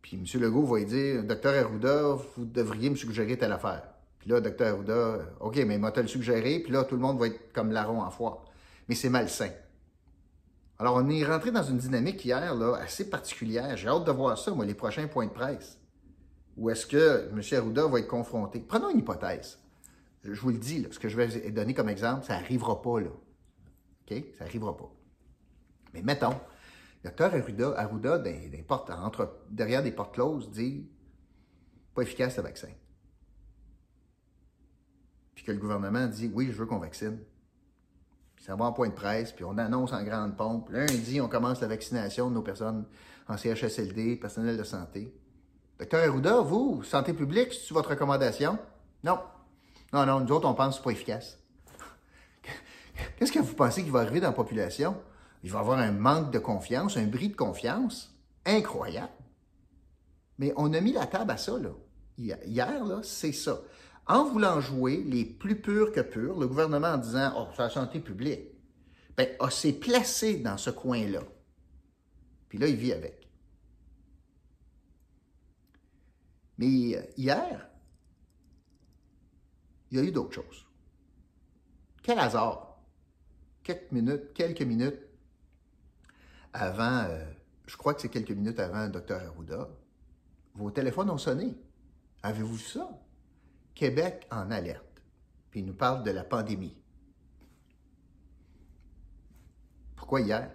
Puis 0.00 0.16
M. 0.16 0.40
Legault 0.40 0.64
va 0.64 0.78
lui 0.78 0.86
dire 0.86 1.22
Docteur 1.22 1.54
Arruda, 1.66 2.14
vous 2.34 2.46
devriez 2.46 2.88
me 2.88 2.96
suggérer 2.96 3.36
telle 3.36 3.52
affaire. 3.52 3.82
Puis 4.18 4.30
là, 4.30 4.40
docteur 4.40 4.74
Arruda, 4.74 5.18
OK, 5.40 5.56
mais 5.66 5.74
il 5.74 5.80
m'a 5.80 5.92
le 5.94 6.06
suggéré, 6.06 6.60
puis 6.60 6.72
là, 6.72 6.84
tout 6.84 6.94
le 6.94 7.02
monde 7.02 7.20
va 7.20 7.26
être 7.26 7.52
comme 7.52 7.72
larron 7.72 8.00
en 8.00 8.10
foire. 8.10 8.46
Mais 8.88 8.94
c'est 8.94 9.10
malsain. 9.10 9.50
Alors, 10.78 10.96
on 10.96 11.08
est 11.10 11.24
rentré 11.24 11.50
dans 11.50 11.62
une 11.62 11.76
dynamique 11.76 12.24
hier, 12.24 12.54
là, 12.54 12.76
assez 12.76 13.08
particulière. 13.10 13.76
J'ai 13.76 13.88
hâte 13.88 14.04
de 14.04 14.10
voir 14.12 14.38
ça, 14.38 14.50
moi, 14.52 14.64
les 14.64 14.74
prochains 14.74 15.06
points 15.08 15.26
de 15.26 15.32
presse. 15.32 15.78
Où 16.56 16.70
est-ce 16.70 16.86
que 16.86 17.28
M. 17.30 17.40
Arruda 17.52 17.86
va 17.86 18.00
être 18.00 18.08
confronté? 18.08 18.60
Prenons 18.60 18.90
une 18.90 19.00
hypothèse. 19.00 19.58
Je 20.24 20.40
vous 20.40 20.50
le 20.50 20.58
dis, 20.58 20.86
ce 20.90 20.98
que 20.98 21.08
je 21.08 21.16
vais 21.16 21.50
donner 21.50 21.74
comme 21.74 21.88
exemple, 21.88 22.24
ça 22.24 22.34
n'arrivera 22.34 22.80
pas, 22.80 23.00
là. 23.00 23.10
OK? 23.10 24.24
Ça 24.38 24.44
n'arrivera 24.44 24.76
pas. 24.76 24.90
Mais 25.94 26.02
mettons, 26.02 26.38
docteur 27.04 27.34
Arruda, 27.34 28.18
derrière 29.50 29.82
des 29.82 29.92
portes 29.92 30.14
closes, 30.14 30.50
dit 30.50 30.88
pas 31.94 32.02
efficace 32.02 32.36
le 32.36 32.44
vaccin 32.44 32.68
puis 35.42 35.44
que 35.44 35.52
le 35.52 35.58
gouvernement 35.58 36.06
dit 36.06 36.30
oui, 36.32 36.46
je 36.52 36.56
veux 36.56 36.66
qu'on 36.66 36.78
vaccine. 36.78 37.18
Puis 38.36 38.44
ça 38.44 38.54
va 38.54 38.66
en 38.66 38.72
point 38.72 38.88
de 38.88 38.94
presse, 38.94 39.32
puis 39.32 39.44
on 39.44 39.58
annonce 39.58 39.92
en 39.92 40.04
grande 40.04 40.36
pompe. 40.36 40.70
Lundi, 40.70 41.20
on 41.20 41.28
commence 41.28 41.60
la 41.60 41.66
vaccination 41.66 42.28
de 42.30 42.34
nos 42.34 42.42
personnes 42.42 42.86
en 43.28 43.36
CHSLD, 43.36 44.16
personnel 44.16 44.56
de 44.56 44.62
santé. 44.62 45.12
Docteur 45.78 46.08
Arruda, 46.08 46.40
vous, 46.40 46.84
santé 46.84 47.12
publique, 47.12 47.52
c'est 47.52 47.74
votre 47.74 47.90
recommandation? 47.90 48.56
Non. 49.02 49.18
Non, 49.92 50.06
non, 50.06 50.20
nous 50.20 50.32
autres, 50.32 50.48
on 50.48 50.54
pense 50.54 50.74
que 50.74 50.76
c'est 50.76 50.84
pas 50.84 50.90
efficace. 50.90 51.38
Qu'est-ce 53.18 53.32
que 53.32 53.38
vous 53.38 53.54
pensez 53.54 53.82
qu'il 53.82 53.92
va 53.92 54.00
arriver 54.00 54.20
dans 54.20 54.28
la 54.28 54.32
population? 54.32 54.96
Il 55.42 55.50
va 55.50 55.58
y 55.58 55.60
avoir 55.62 55.78
un 55.78 55.92
manque 55.92 56.30
de 56.30 56.38
confiance, 56.38 56.96
un 56.96 57.06
bris 57.06 57.28
de 57.28 57.36
confiance 57.36 58.14
incroyable. 58.46 59.12
Mais 60.38 60.52
on 60.56 60.72
a 60.72 60.80
mis 60.80 60.92
la 60.92 61.06
table 61.06 61.30
à 61.30 61.36
ça, 61.36 61.58
là. 61.58 61.70
Hier, 62.18 62.84
là, 62.84 63.00
c'est 63.02 63.32
ça 63.32 63.58
en 64.06 64.24
voulant 64.24 64.60
jouer 64.60 65.02
les 65.04 65.24
plus 65.24 65.60
purs 65.60 65.92
que 65.92 66.00
purs, 66.00 66.38
le 66.38 66.46
gouvernement 66.46 66.88
en 66.88 66.98
disant 66.98 67.32
Oh, 67.36 67.46
c'est 67.54 67.62
la 67.62 67.70
santé 67.70 68.00
publique, 68.00 68.40
ben, 69.16 69.28
s'est 69.50 69.72
placé 69.72 70.36
dans 70.36 70.56
ce 70.56 70.70
coin-là. 70.70 71.22
Puis 72.48 72.58
là, 72.58 72.66
il 72.66 72.76
vit 72.76 72.92
avec. 72.92 73.28
Mais 76.58 76.96
euh, 76.96 77.02
hier, 77.16 77.68
il 79.92 79.98
y 79.98 80.00
a 80.00 80.04
eu 80.04 80.10
d'autres 80.10 80.34
choses. 80.34 80.66
Quel 82.02 82.18
hasard! 82.18 82.78
Quelques 83.62 83.92
minutes, 83.92 84.32
quelques 84.34 84.62
minutes 84.62 84.98
avant, 86.52 87.04
euh, 87.04 87.24
je 87.66 87.76
crois 87.76 87.94
que 87.94 88.00
c'est 88.00 88.08
quelques 88.08 88.30
minutes 88.30 88.58
avant 88.58 88.88
Dr. 88.88 89.16
Arruda, 89.16 89.68
vos 90.54 90.70
téléphones 90.70 91.10
ont 91.10 91.18
sonné. 91.18 91.54
Avez-vous 92.22 92.54
vu 92.54 92.64
ça? 92.64 92.90
Québec 93.74 94.26
en 94.30 94.50
alerte. 94.50 95.02
Puis 95.50 95.60
il 95.60 95.66
nous 95.66 95.74
parle 95.74 96.02
de 96.02 96.10
la 96.10 96.24
pandémie. 96.24 96.76
Pourquoi 99.94 100.22
hier? 100.22 100.50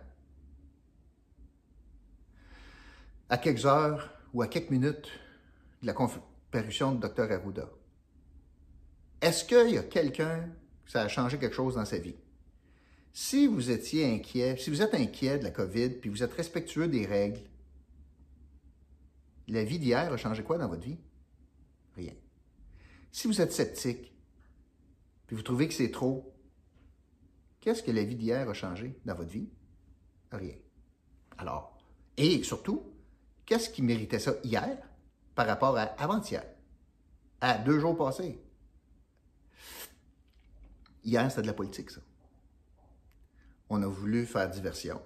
À 3.29 3.37
quelques 3.37 3.65
heures 3.65 4.13
ou 4.33 4.41
à 4.41 4.47
quelques 4.47 4.71
minutes 4.71 5.09
de 5.81 5.87
la 5.87 5.93
comparution 5.93 6.93
de 6.93 7.07
Dr. 7.07 7.31
Arruda, 7.31 7.69
est-ce 9.21 9.45
qu'il 9.45 9.73
y 9.73 9.77
a 9.77 9.83
quelqu'un 9.83 10.49
que 10.85 10.91
ça 10.91 11.01
a 11.01 11.07
changé 11.07 11.37
quelque 11.37 11.55
chose 11.55 11.75
dans 11.75 11.85
sa 11.85 11.97
vie? 11.97 12.15
Si 13.13 13.47
vous 13.47 13.71
étiez 13.71 14.05
inquiet, 14.05 14.57
si 14.57 14.69
vous 14.69 14.81
êtes 14.81 14.93
inquiet 14.93 15.39
de 15.39 15.43
la 15.43 15.51
COVID, 15.51 15.89
puis 15.89 16.09
vous 16.09 16.21
êtes 16.21 16.33
respectueux 16.33 16.87
des 16.87 17.05
règles, 17.05 17.41
la 19.47 19.63
vie 19.63 19.79
d'hier 19.79 20.13
a 20.13 20.17
changé 20.17 20.43
quoi 20.43 20.57
dans 20.57 20.67
votre 20.67 20.83
vie? 20.83 20.99
Rien. 21.95 22.13
Si 23.11 23.27
vous 23.27 23.41
êtes 23.41 23.53
sceptique, 23.53 24.13
puis 25.25 25.35
vous 25.35 25.41
trouvez 25.41 25.67
que 25.67 25.73
c'est 25.73 25.89
trop, 25.89 26.33
qu'est-ce 27.59 27.81
que 27.81 27.91
la 27.91 28.03
vie 28.03 28.15
d'hier 28.15 28.47
a 28.47 28.53
changé 28.53 28.99
dans 29.03 29.15
votre 29.15 29.31
vie? 29.31 29.49
Rien. 30.31 30.55
Alors, 31.37 31.77
et 32.17 32.43
surtout, 32.43 32.93
qu'est-ce 33.45 33.69
qui 33.69 33.81
méritait 33.81 34.19
ça 34.19 34.35
hier 34.43 34.77
par 35.33 35.47
rapport 35.47 35.77
à 35.77 35.83
avant-hier, 35.83 36.45
à 37.41 37.57
deux 37.57 37.79
jours 37.79 37.97
passés? 37.97 38.39
Hier, 41.07 41.27
c'était 41.31 41.41
de 41.41 41.47
la 41.47 41.53
politique, 41.53 41.89
ça. 41.89 42.01
On 43.69 43.81
a 43.81 43.87
voulu 43.87 44.27
faire 44.27 44.49
diversion, 44.49 45.01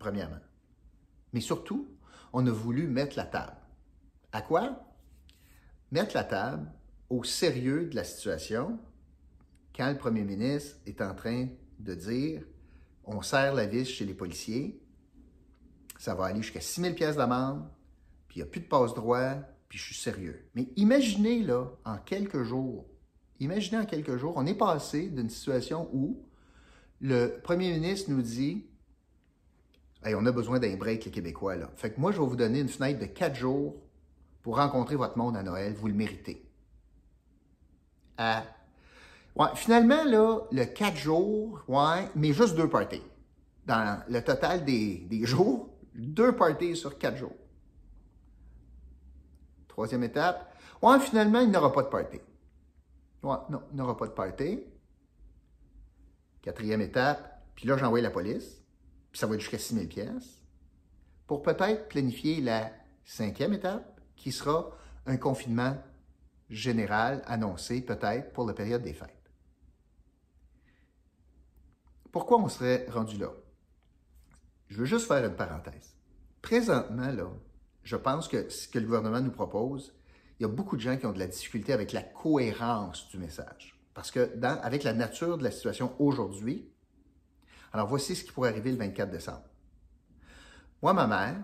premièrement. 0.00 0.40
Mais 1.32 1.40
surtout, 1.40 1.88
on 2.32 2.44
a 2.46 2.50
voulu 2.50 2.88
mettre 2.88 3.16
la 3.16 3.26
table. 3.26 3.56
À 4.32 4.42
quoi? 4.42 4.92
mettre 5.92 6.16
la 6.16 6.24
table 6.24 6.72
au 7.10 7.22
sérieux 7.22 7.86
de 7.86 7.94
la 7.94 8.02
situation 8.02 8.80
quand 9.76 9.90
le 9.90 9.98
premier 9.98 10.24
ministre 10.24 10.78
est 10.86 11.00
en 11.00 11.14
train 11.14 11.48
de 11.78 11.94
dire 11.94 12.42
on 13.04 13.20
serre 13.20 13.54
la 13.54 13.66
vis 13.66 13.84
chez 13.84 14.04
les 14.04 14.14
policiers, 14.14 14.80
ça 15.98 16.14
va 16.14 16.26
aller 16.26 16.40
jusqu'à 16.40 16.60
6 16.60 16.80
000 16.80 16.94
pièces 16.94 17.16
d'amende, 17.16 17.68
puis 18.26 18.38
il 18.40 18.42
n'y 18.42 18.48
a 18.48 18.50
plus 18.50 18.60
de 18.60 18.66
passe-droit, 18.66 19.34
puis 19.68 19.78
je 19.78 19.84
suis 19.84 19.94
sérieux. 19.94 20.48
Mais 20.54 20.68
imaginez, 20.76 21.42
là, 21.42 21.66
en 21.84 21.98
quelques 21.98 22.42
jours, 22.42 22.86
imaginez 23.44 23.78
en 23.78 23.86
quelques 23.86 24.16
jours, 24.16 24.34
on 24.36 24.46
est 24.46 24.54
passé 24.54 25.08
d'une 25.08 25.30
situation 25.30 25.88
où 25.92 26.22
le 27.00 27.38
premier 27.42 27.72
ministre 27.72 28.10
nous 28.10 28.22
dit 28.22 28.66
hey, 30.04 30.14
on 30.14 30.26
a 30.26 30.32
besoin 30.32 30.58
d'un 30.58 30.76
break, 30.76 31.04
les 31.04 31.10
Québécois, 31.10 31.56
là. 31.56 31.70
Fait 31.76 31.90
que 31.90 32.00
moi, 32.00 32.12
je 32.12 32.20
vais 32.20 32.26
vous 32.26 32.36
donner 32.36 32.60
une 32.60 32.68
fenêtre 32.68 33.00
de 33.00 33.06
quatre 33.06 33.36
jours 33.36 33.76
pour 34.42 34.56
rencontrer 34.56 34.96
votre 34.96 35.16
monde 35.16 35.36
à 35.36 35.42
Noël, 35.42 35.74
vous 35.74 35.88
le 35.88 35.94
méritez. 35.94 36.44
Euh, 38.20 38.40
ouais, 39.36 39.48
finalement, 39.54 40.04
là, 40.04 40.40
le 40.50 40.64
4 40.64 40.96
jours, 40.96 41.62
ouais, 41.68 42.08
mais 42.14 42.32
juste 42.32 42.56
deux 42.56 42.68
parties. 42.68 43.02
Dans 43.64 44.02
le 44.08 44.22
total 44.22 44.64
des, 44.64 45.06
jours, 45.24 45.70
deux 45.94 46.34
parties 46.34 46.76
sur 46.76 46.98
quatre 46.98 47.16
jours. 47.16 47.36
Troisième 49.68 50.02
étape, 50.02 50.52
ouais, 50.82 50.98
finalement, 50.98 51.40
il 51.40 51.50
n'aura 51.50 51.72
pas 51.72 51.82
de 51.82 51.88
party. 51.88 52.20
Ouais, 53.22 53.36
non, 53.50 53.62
il 53.70 53.76
n'aura 53.76 53.96
pas 53.96 54.06
de 54.06 54.12
party. 54.12 54.60
Quatrième 56.42 56.80
étape, 56.80 57.44
puis 57.54 57.68
là, 57.68 57.76
j'envoie 57.76 58.00
la 58.00 58.10
police, 58.10 58.62
puis 59.10 59.18
ça 59.18 59.26
va 59.26 59.38
jusqu'à 59.38 59.58
6 59.58 59.74
000 59.74 59.86
pièces 59.86 60.42
pour 61.26 61.42
peut-être 61.42 61.88
planifier 61.88 62.40
la 62.40 62.72
cinquième 63.04 63.52
étape, 63.52 64.00
qui 64.16 64.32
sera 64.32 64.70
un 65.06 65.16
confinement 65.16 65.76
général 66.48 67.22
annoncé 67.26 67.80
peut-être 67.80 68.32
pour 68.32 68.46
la 68.46 68.54
période 68.54 68.82
des 68.82 68.92
fêtes. 68.92 69.30
Pourquoi 72.12 72.38
on 72.38 72.48
serait 72.48 72.86
rendu 72.90 73.16
là? 73.16 73.32
Je 74.68 74.78
veux 74.78 74.84
juste 74.84 75.06
faire 75.06 75.24
une 75.24 75.34
parenthèse. 75.34 75.96
Présentement, 76.42 77.10
là, 77.10 77.30
je 77.82 77.96
pense 77.96 78.28
que 78.28 78.48
ce 78.48 78.68
que 78.68 78.78
le 78.78 78.84
gouvernement 78.84 79.20
nous 79.20 79.32
propose, 79.32 79.94
il 80.42 80.46
y 80.46 80.50
a 80.50 80.52
beaucoup 80.52 80.74
de 80.74 80.80
gens 80.80 80.96
qui 80.96 81.06
ont 81.06 81.12
de 81.12 81.20
la 81.20 81.28
difficulté 81.28 81.72
avec 81.72 81.92
la 81.92 82.02
cohérence 82.02 83.08
du 83.10 83.16
message. 83.16 83.78
Parce 83.94 84.10
que 84.10 84.36
avec 84.42 84.82
la 84.82 84.92
nature 84.92 85.38
de 85.38 85.44
la 85.44 85.52
situation 85.52 85.94
aujourd'hui, 86.00 86.68
alors 87.72 87.86
voici 87.86 88.16
ce 88.16 88.24
qui 88.24 88.32
pourrait 88.32 88.48
arriver 88.48 88.72
le 88.72 88.76
24 88.76 89.08
décembre. 89.08 89.44
Moi, 90.82 90.94
ma 90.94 91.06
mère, 91.06 91.36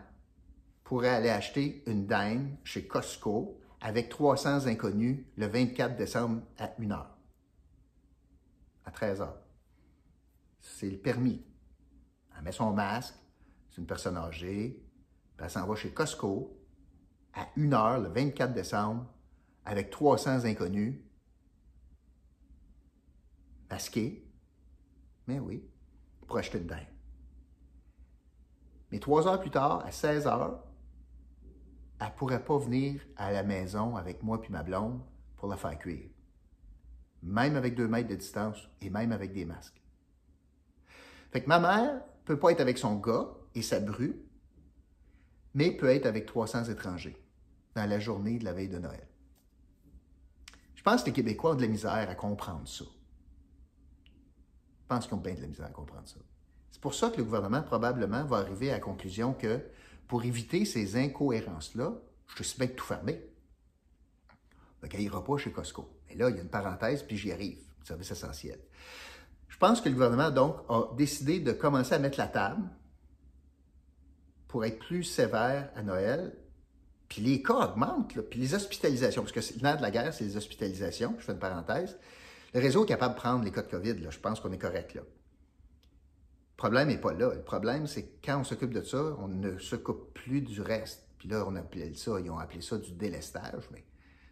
pourrait 0.83 1.11
aller 1.11 1.29
acheter 1.29 1.85
une 1.87 2.09
dinde 2.09 2.57
chez 2.65 2.89
Costco 2.89 3.61
avec 3.81 4.09
300 4.09 4.67
inconnus 4.67 5.25
le 5.37 5.47
24 5.47 5.95
décembre 5.97 6.43
à 6.59 6.73
1 6.81 6.89
h, 6.89 7.07
à 8.85 8.91
13 8.91 9.21
h. 9.21 9.29
C'est 10.61 10.91
le 10.91 10.99
permis. 10.99 11.47
Elle 12.37 12.43
met 12.43 12.51
son 12.51 12.73
masque, 12.73 13.15
c'est 13.71 13.81
une 13.81 13.87
personne 13.87 14.17
âgée, 14.17 14.83
elle 15.39 15.51
s'en 15.51 15.65
va 15.69 15.77
chez 15.77 15.93
Costco 15.93 16.58
à 17.39 17.49
1 17.57 17.73
heure 17.73 18.01
le 18.01 18.09
24 18.09 18.53
décembre 18.53 19.07
avec 19.65 19.91
300 19.91 20.45
inconnus 20.45 21.01
masqués, 23.71 24.27
mais 25.27 25.39
oui, 25.39 25.63
pour 26.27 26.39
acheter 26.39 26.59
dedans. 26.59 26.77
Mais 28.91 28.99
trois 28.99 29.29
heures 29.29 29.41
plus 29.41 29.51
tard, 29.51 29.85
à 29.85 29.93
16 29.93 30.27
heures, 30.27 30.65
elle 32.01 32.07
ne 32.07 32.13
pourrait 32.13 32.45
pas 32.45 32.59
venir 32.59 33.03
à 33.17 33.31
la 33.31 33.43
maison 33.43 33.97
avec 33.97 34.23
moi 34.23 34.41
puis 34.41 34.51
ma 34.51 34.63
blonde 34.63 35.01
pour 35.37 35.49
la 35.49 35.57
faire 35.57 35.79
cuire. 35.79 36.09
Même 37.23 37.57
avec 37.57 37.75
deux 37.75 37.89
mètres 37.89 38.09
de 38.09 38.15
distance 38.15 38.69
et 38.81 38.91
même 38.91 39.13
avec 39.13 39.33
des 39.33 39.45
masques. 39.45 39.83
Fait 41.31 41.43
que 41.43 41.49
ma 41.49 41.61
mère 41.61 41.95
ne 41.95 42.25
peut 42.25 42.39
pas 42.39 42.53
être 42.53 42.61
avec 42.61 42.79
son 42.79 42.97
gars 42.97 43.29
et 43.55 43.63
sa 43.63 43.81
bru, 43.81 44.25
mais 45.55 45.73
peut 45.73 45.91
être 45.91 46.07
avec 46.07 46.25
300 46.27 46.65
étrangers 46.65 47.28
dans 47.79 47.89
la 47.89 48.01
journée 48.01 48.39
de 48.39 48.45
la 48.45 48.53
veille 48.53 48.69
de 48.69 48.79
Noël. 48.79 49.07
Je 50.75 50.83
pense 50.83 51.03
que 51.03 51.07
les 51.07 51.13
Québécois 51.13 51.53
ont 51.53 51.55
de 51.55 51.63
la 51.63 51.69
misère 51.69 52.11
à 52.11 52.15
comprendre 52.15 52.67
ça. 52.67 52.85
Je 54.05 54.87
pense 54.89 55.07
qu'ils 55.07 55.15
ont 55.15 55.21
bien 55.21 55.35
de 55.35 55.43
la 55.43 55.47
misère 55.47 55.67
à 55.67 55.71
comprendre 55.71 56.09
ça. 56.09 56.17
C'est 56.71 56.81
pour 56.81 56.95
ça 56.95 57.11
que 57.11 57.19
le 57.19 57.25
gouvernement 57.25 57.63
probablement 57.63 58.25
va 58.25 58.39
arriver 58.39 58.71
à 58.71 58.75
la 58.75 58.81
conclusion 58.81 59.33
que 59.33 59.61
pour 60.09 60.25
éviter 60.25 60.65
ces 60.65 60.97
incohérences-là, 60.97 61.93
je 62.37 62.43
suis 62.43 62.59
bien 62.59 62.69
tout 62.69 62.85
fermé. 62.85 63.23
Donc, 64.83 64.93
il 64.95 65.01
n'ira 65.01 65.23
pas 65.23 65.37
chez 65.37 65.53
Costco. 65.53 65.89
Mais 66.09 66.17
là, 66.17 66.31
il 66.31 66.37
y 66.37 66.39
a 66.39 66.43
une 66.43 66.49
parenthèse, 66.49 67.03
puis 67.03 67.17
j'y 67.17 67.33
arrive. 67.33 67.59
Service 67.85 68.11
essentiel. 68.11 68.59
Je 69.49 69.57
pense 69.57 69.81
que 69.81 69.89
le 69.89 69.95
gouvernement, 69.95 70.31
donc, 70.31 70.57
a 70.69 70.95
décidé 70.97 71.41
de 71.41 71.53
commencer 71.53 71.95
à 71.95 71.99
mettre 71.99 72.19
la 72.19 72.29
table 72.29 72.69
pour 74.47 74.65
être 74.65 74.79
plus 74.79 75.05
sévère 75.05 75.71
à 75.75 75.83
Noël. 75.83 76.37
Puis 77.09 77.23
les 77.23 77.43
cas 77.43 77.55
augmentent, 77.55 78.21
puis 78.29 78.41
les 78.41 78.55
hospitalisations, 78.55 79.23
parce 79.23 79.33
que 79.33 79.63
nerf 79.63 79.79
de 79.79 79.83
la 79.83 79.91
guerre, 79.91 80.13
c'est 80.13 80.25
les 80.25 80.37
hospitalisations. 80.37 81.15
Je 81.19 81.25
fais 81.25 81.33
une 81.33 81.39
parenthèse. 81.39 81.99
Le 82.55 82.61
réseau 82.61 82.85
est 82.85 82.89
capable 82.89 83.15
de 83.15 83.21
prendre 83.21 83.45
les 83.45 83.51
cas 83.51 83.63
de 83.63 83.69
COVID, 83.69 83.97
je 84.11 84.19
pense 84.19 84.41
qu'on 84.41 84.53
est 84.53 84.59
correct 84.59 84.95
là. 84.95 85.03
Le 85.03 86.57
problème 86.57 86.89
n'est 86.89 86.99
pas 86.99 87.13
là. 87.13 87.33
Le 87.35 87.43
problème, 87.43 87.87
c'est 87.87 88.03
que 88.03 88.27
quand 88.27 88.41
on 88.41 88.45
s'occupe 88.45 88.75
de 88.75 88.83
ça, 88.83 89.17
on 89.21 89.29
ne 89.29 89.59
s'occupe 89.59 90.13
plus 90.13 90.41
du 90.41 90.61
reste. 90.61 91.07
Puis 91.19 91.29
là, 91.29 91.45
on 91.47 91.55
appelait 91.55 91.95
ça, 91.95 92.19
ils 92.21 92.31
ont 92.31 92.39
appelé 92.39 92.61
ça 92.63 92.79
du 92.79 92.93
délestage, 92.93 93.69
mais 93.73 93.85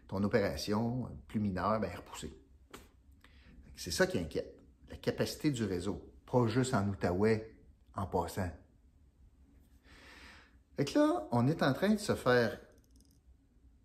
ton 0.07 0.21
opération 0.23 1.09
plus 1.27 1.39
mineure, 1.39 1.79
bien, 1.79 1.89
est 1.89 1.95
repoussée. 1.95 2.37
C'est 3.75 3.91
ça 3.91 4.07
qui 4.07 4.17
inquiète. 4.17 4.59
La 4.89 4.97
capacité 4.97 5.51
du 5.51 5.63
réseau. 5.63 6.01
Pas 6.29 6.47
juste 6.47 6.73
en 6.73 6.87
Outaouais, 6.89 7.55
en 7.95 8.05
passant. 8.05 8.49
Fait 10.75 10.85
que 10.85 10.99
là, 10.99 11.27
on 11.31 11.47
est 11.47 11.63
en 11.63 11.73
train 11.73 11.93
de 11.93 11.99
se 11.99 12.15
faire 12.15 12.59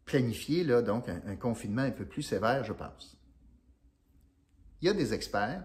planifier, 0.05 0.65
là, 0.65 0.83
donc, 0.83 1.09
un, 1.09 1.37
confinement 1.37 1.83
un 1.83 1.91
peu 1.91 2.05
plus 2.05 2.23
sévère, 2.23 2.65
je 2.65 2.73
pense. 2.73 3.17
Il 4.81 4.87
y 4.87 4.89
a 4.89 4.95
des 4.95 5.15
experts, 5.15 5.63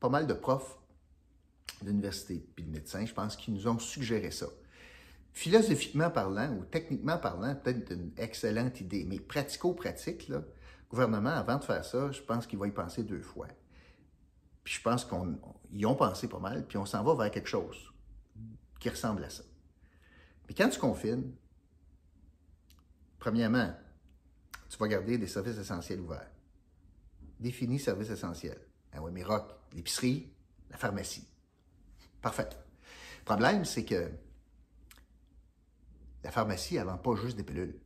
pas 0.00 0.08
mal 0.08 0.26
de 0.26 0.34
profs 0.34 0.78
d'université 1.82 2.44
puis 2.54 2.64
de 2.64 2.70
médecins, 2.70 3.06
je 3.06 3.14
pense, 3.14 3.36
qui 3.36 3.52
nous 3.52 3.68
ont 3.68 3.78
suggéré 3.78 4.30
ça. 4.30 4.46
Philosophiquement 5.32 6.10
parlant 6.10 6.52
ou 6.54 6.64
techniquement 6.64 7.18
parlant, 7.18 7.54
peut-être 7.54 7.92
une 7.92 8.10
excellente 8.16 8.80
idée, 8.80 9.04
mais 9.04 9.20
pratico-pratique, 9.20 10.28
le 10.28 10.44
gouvernement, 10.90 11.30
avant 11.30 11.58
de 11.58 11.64
faire 11.64 11.84
ça, 11.84 12.10
je 12.10 12.20
pense 12.22 12.46
qu'il 12.46 12.58
va 12.58 12.66
y 12.66 12.72
penser 12.72 13.04
deux 13.04 13.20
fois. 13.20 13.46
Puis 14.64 14.74
je 14.74 14.82
pense 14.82 15.04
qu'ils 15.04 15.86
ont 15.86 15.94
pensé 15.94 16.28
pas 16.28 16.40
mal, 16.40 16.66
puis 16.66 16.78
on 16.78 16.86
s'en 16.86 17.04
va 17.04 17.14
vers 17.14 17.30
quelque 17.30 17.48
chose 17.48 17.92
qui 18.80 18.88
ressemble 18.88 19.24
à 19.24 19.30
ça. 19.30 19.44
Mais 20.48 20.54
quand 20.54 20.68
tu 20.68 20.80
confines, 20.80 21.32
premièrement, 23.18 23.74
tu 24.68 24.76
vas 24.78 24.88
garder 24.88 25.18
des 25.18 25.26
services 25.26 25.58
essentiels 25.58 26.00
ouverts. 26.00 26.30
Définis 27.40 27.78
services 27.78 28.10
essentiels. 28.10 28.60
Ah 28.92 29.02
oui, 29.02 29.10
mais 29.12 29.22
rock, 29.22 29.52
l'épicerie, 29.72 30.32
la 30.70 30.76
pharmacie. 30.76 31.26
Parfait. 32.20 32.48
Le 33.20 33.24
problème, 33.24 33.64
c'est 33.64 33.84
que 33.84 34.10
la 36.24 36.30
pharmacie, 36.30 36.76
elle 36.76 36.86
vend 36.86 36.98
pas 36.98 37.14
juste 37.14 37.36
des 37.36 37.44
pilules. 37.44 37.78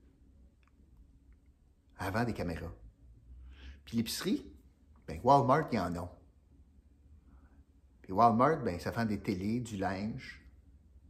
Elle 2.00 2.12
vend 2.12 2.24
des 2.24 2.32
caméras. 2.32 2.72
Puis 3.84 3.96
l'épicerie, 3.96 4.52
ben 5.06 5.20
Walmart, 5.22 5.68
il 5.70 5.76
y 5.76 5.78
en 5.78 5.94
a. 5.96 6.18
Puis 8.02 8.12
Walmart, 8.12 8.62
ben 8.62 8.78
ça 8.80 8.90
vend 8.90 9.04
des 9.04 9.20
télés, 9.20 9.60
du 9.60 9.76
linge, 9.76 10.40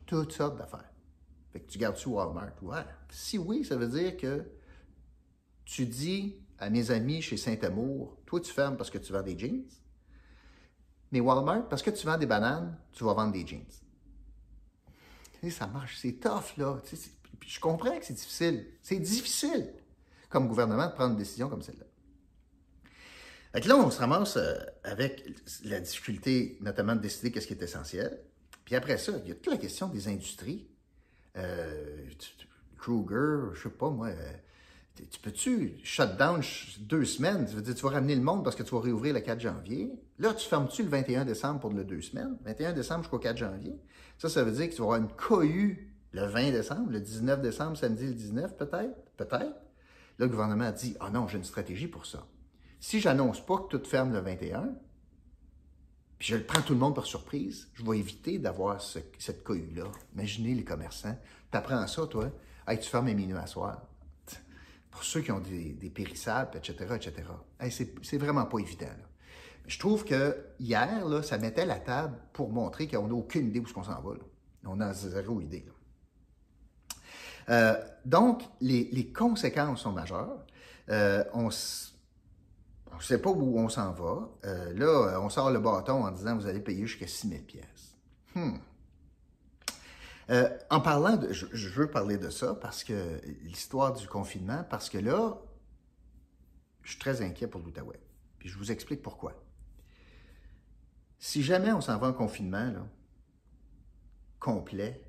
toutes 0.06 0.32
sortes 0.32 0.58
d'affaires. 0.58 0.91
Fait 1.52 1.60
que 1.60 1.70
tu 1.70 1.78
gardes 1.78 1.96
sur 1.96 2.12
Walmart? 2.12 2.54
Ouais. 2.62 2.84
Si 3.10 3.38
oui, 3.38 3.64
ça 3.64 3.76
veut 3.76 3.88
dire 3.88 4.16
que 4.16 4.44
tu 5.64 5.86
dis 5.86 6.36
à 6.58 6.70
mes 6.70 6.90
amis 6.90 7.20
chez 7.20 7.36
Saint-Amour, 7.36 8.18
toi 8.26 8.40
tu 8.40 8.52
fermes 8.52 8.76
parce 8.76 8.90
que 8.90 8.98
tu 8.98 9.12
vends 9.12 9.22
des 9.22 9.38
jeans. 9.38 9.64
Mais 11.10 11.20
Walmart, 11.20 11.68
parce 11.68 11.82
que 11.82 11.90
tu 11.90 12.06
vends 12.06 12.16
des 12.16 12.26
bananes, 12.26 12.78
tu 12.92 13.04
vas 13.04 13.12
vendre 13.12 13.32
des 13.32 13.46
jeans. 13.46 13.66
ça 15.50 15.66
marche, 15.66 15.98
c'est 15.98 16.14
tough, 16.14 16.56
là. 16.56 16.80
je 17.46 17.60
comprends 17.60 17.98
que 17.98 18.04
c'est 18.04 18.14
difficile. 18.14 18.66
C'est 18.80 18.98
difficile, 18.98 19.74
comme 20.30 20.48
gouvernement, 20.48 20.86
de 20.86 20.92
prendre 20.92 21.12
une 21.12 21.18
décision 21.18 21.50
comme 21.50 21.62
celle-là. 21.62 21.84
Fait 23.52 23.66
là, 23.66 23.76
on 23.76 23.90
se 23.90 23.98
ramasse 23.98 24.38
euh, 24.38 24.54
avec 24.82 25.28
la 25.64 25.80
difficulté, 25.80 26.56
notamment, 26.62 26.96
de 26.96 27.00
décider 27.00 27.30
qu'est-ce 27.30 27.46
qui 27.46 27.52
est 27.52 27.62
essentiel. 27.62 28.18
Puis 28.64 28.74
après 28.74 28.96
ça, 28.96 29.12
il 29.22 29.28
y 29.28 29.32
a 29.32 29.34
toute 29.34 29.52
la 29.52 29.58
question 29.58 29.88
des 29.88 30.08
industries. 30.08 30.71
Euh, 31.36 32.06
Kruger, 32.78 33.54
je 33.54 33.62
sais 33.62 33.70
pas 33.70 33.90
moi, 33.90 34.08
euh, 34.08 34.32
tu 35.10 35.20
peux-tu 35.20 35.78
shut 35.82 36.16
down 36.18 36.42
deux 36.80 37.04
semaines? 37.04 37.46
Tu 37.46 37.54
veux 37.54 37.62
dire, 37.62 37.74
tu 37.74 37.82
vas 37.82 37.90
ramener 37.90 38.14
le 38.14 38.22
monde 38.22 38.44
parce 38.44 38.56
que 38.56 38.62
tu 38.62 38.74
vas 38.74 38.80
réouvrir 38.80 39.14
le 39.14 39.20
4 39.20 39.40
janvier? 39.40 39.92
Là, 40.18 40.34
tu 40.34 40.46
fermes-tu 40.48 40.82
le 40.82 40.88
21 40.88 41.24
décembre 41.24 41.60
pour 41.60 41.70
le 41.70 41.84
deux 41.84 42.02
semaines? 42.02 42.36
21 42.44 42.72
décembre 42.72 43.04
jusqu'au 43.04 43.18
4 43.18 43.36
janvier? 43.36 43.74
Ça, 44.18 44.28
ça 44.28 44.44
veut 44.44 44.52
dire 44.52 44.68
que 44.68 44.74
tu 44.74 44.78
vas 44.78 44.84
avoir 44.84 44.98
une 44.98 45.08
cohue 45.08 45.92
le 46.12 46.26
20 46.26 46.50
décembre, 46.50 46.90
le 46.90 47.00
19 47.00 47.40
décembre, 47.40 47.76
samedi 47.76 48.06
le 48.06 48.14
19 48.14 48.56
peut-être, 48.56 48.94
peut-être? 49.16 49.38
Là, 49.38 50.26
le 50.26 50.28
gouvernement 50.28 50.64
a 50.64 50.72
dit, 50.72 50.94
ah 51.00 51.10
non, 51.10 51.26
j'ai 51.26 51.38
une 51.38 51.44
stratégie 51.44 51.88
pour 51.88 52.04
ça. 52.04 52.26
Si 52.80 53.00
j'annonce 53.00 53.44
pas 53.44 53.58
que 53.58 53.76
tout 53.76 53.88
ferme 53.88 54.12
le 54.12 54.20
21, 54.20 54.74
je 56.22 56.36
le 56.36 56.44
prends 56.44 56.62
tout 56.62 56.72
le 56.72 56.78
monde 56.78 56.94
par 56.94 57.06
surprise, 57.06 57.68
je 57.74 57.84
vais 57.84 57.98
éviter 57.98 58.38
d'avoir 58.38 58.80
cette 58.80 59.42
cohue-là. 59.42 59.84
Imaginez 60.14 60.54
les 60.54 60.64
commerçants. 60.64 61.18
Tu 61.50 61.58
apprends 61.58 61.86
ça, 61.86 62.06
toi. 62.06 62.30
Hey, 62.66 62.78
tu 62.78 62.88
fermes 62.88 63.08
à 63.08 63.12
minuit 63.12 63.36
à 63.36 63.46
soir 63.46 63.82
pour 64.92 65.02
ceux 65.02 65.22
qui 65.22 65.32
ont 65.32 65.40
des, 65.40 65.90
périssables, 65.92 66.58
etc., 66.58 66.94
etc. 66.94 67.28
c'est 68.02 68.18
vraiment 68.18 68.44
pas 68.44 68.58
évident. 68.58 68.86
Je 69.66 69.78
trouve 69.78 70.04
que 70.04 70.36
hier, 70.60 71.04
là, 71.06 71.22
ça 71.22 71.38
mettait 71.38 71.66
la 71.66 71.80
table 71.80 72.16
pour 72.32 72.50
montrer 72.50 72.86
qu'on 72.86 73.08
n'a 73.08 73.14
aucune 73.14 73.48
idée 73.48 73.58
où 73.58 73.66
ce 73.66 73.72
qu'on 73.72 73.84
s'en 73.84 74.00
va. 74.00 74.12
On 74.64 74.80
a 74.80 74.92
zéro 74.92 75.40
idée. 75.40 75.64
Euh, 77.48 77.74
donc, 78.04 78.42
les, 78.60 79.12
conséquences 79.12 79.80
sont 79.80 79.92
majeures. 79.92 80.44
Euh, 80.90 81.24
on 81.32 81.48
ne 82.98 83.02
sait 83.02 83.20
pas 83.20 83.30
où 83.30 83.58
on 83.58 83.68
s'en 83.68 83.92
va. 83.92 84.28
Euh, 84.44 84.72
là, 84.74 85.20
on 85.20 85.28
sort 85.28 85.50
le 85.50 85.60
bâton 85.60 86.04
en 86.04 86.10
disant 86.10 86.36
vous 86.36 86.46
allez 86.46 86.60
payer 86.60 86.86
jusqu'à 86.86 87.06
6 87.06 87.28
000 87.28 87.42
pièces. 87.42 87.96
Hmm. 88.34 88.56
Euh, 90.30 90.48
en 90.70 90.80
parlant 90.80 91.16
de, 91.16 91.32
je, 91.32 91.68
veux 91.68 91.90
parler 91.90 92.16
de 92.16 92.30
ça 92.30 92.54
parce 92.54 92.84
que 92.84 93.20
l'histoire 93.42 93.92
du 93.92 94.06
confinement, 94.06 94.64
parce 94.68 94.88
que 94.88 94.98
là, 94.98 95.36
je 96.82 96.90
suis 96.90 96.98
très 96.98 97.22
inquiet 97.22 97.48
pour 97.48 97.60
l'Outaouais. 97.60 98.00
Puis 98.38 98.48
je 98.48 98.56
vous 98.56 98.70
explique 98.72 99.02
pourquoi. 99.02 99.34
Si 101.18 101.42
jamais 101.42 101.72
on 101.72 101.80
s'en 101.80 101.98
va 101.98 102.08
en 102.08 102.12
confinement, 102.12 102.72
complet, 104.38 105.02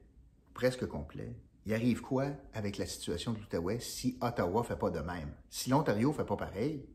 presque 0.53 0.85
complet, 0.87 1.35
il 1.65 1.73
arrive 1.73 2.01
quoi 2.01 2.27
avec 2.53 2.77
la 2.77 2.85
situation 2.85 3.33
de 3.33 3.39
l'Outaouais 3.39 3.79
si 3.79 4.17
Ottawa 4.21 4.61
ne 4.61 4.65
fait 4.65 4.75
pas 4.75 4.89
de 4.89 4.99
même? 4.99 5.33
Si 5.49 5.69
l'Ontario 5.69 6.09
ne 6.09 6.13
fait 6.13 6.25
pas 6.25 6.37
pareil, 6.37 6.85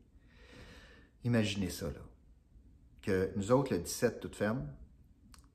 imaginez 1.23 1.69
ça, 1.69 1.87
là. 1.87 2.01
Que 3.01 3.31
nous 3.35 3.51
autres, 3.51 3.73
le 3.73 3.79
17, 3.79 4.19
tout 4.19 4.31
ferme, 4.33 4.67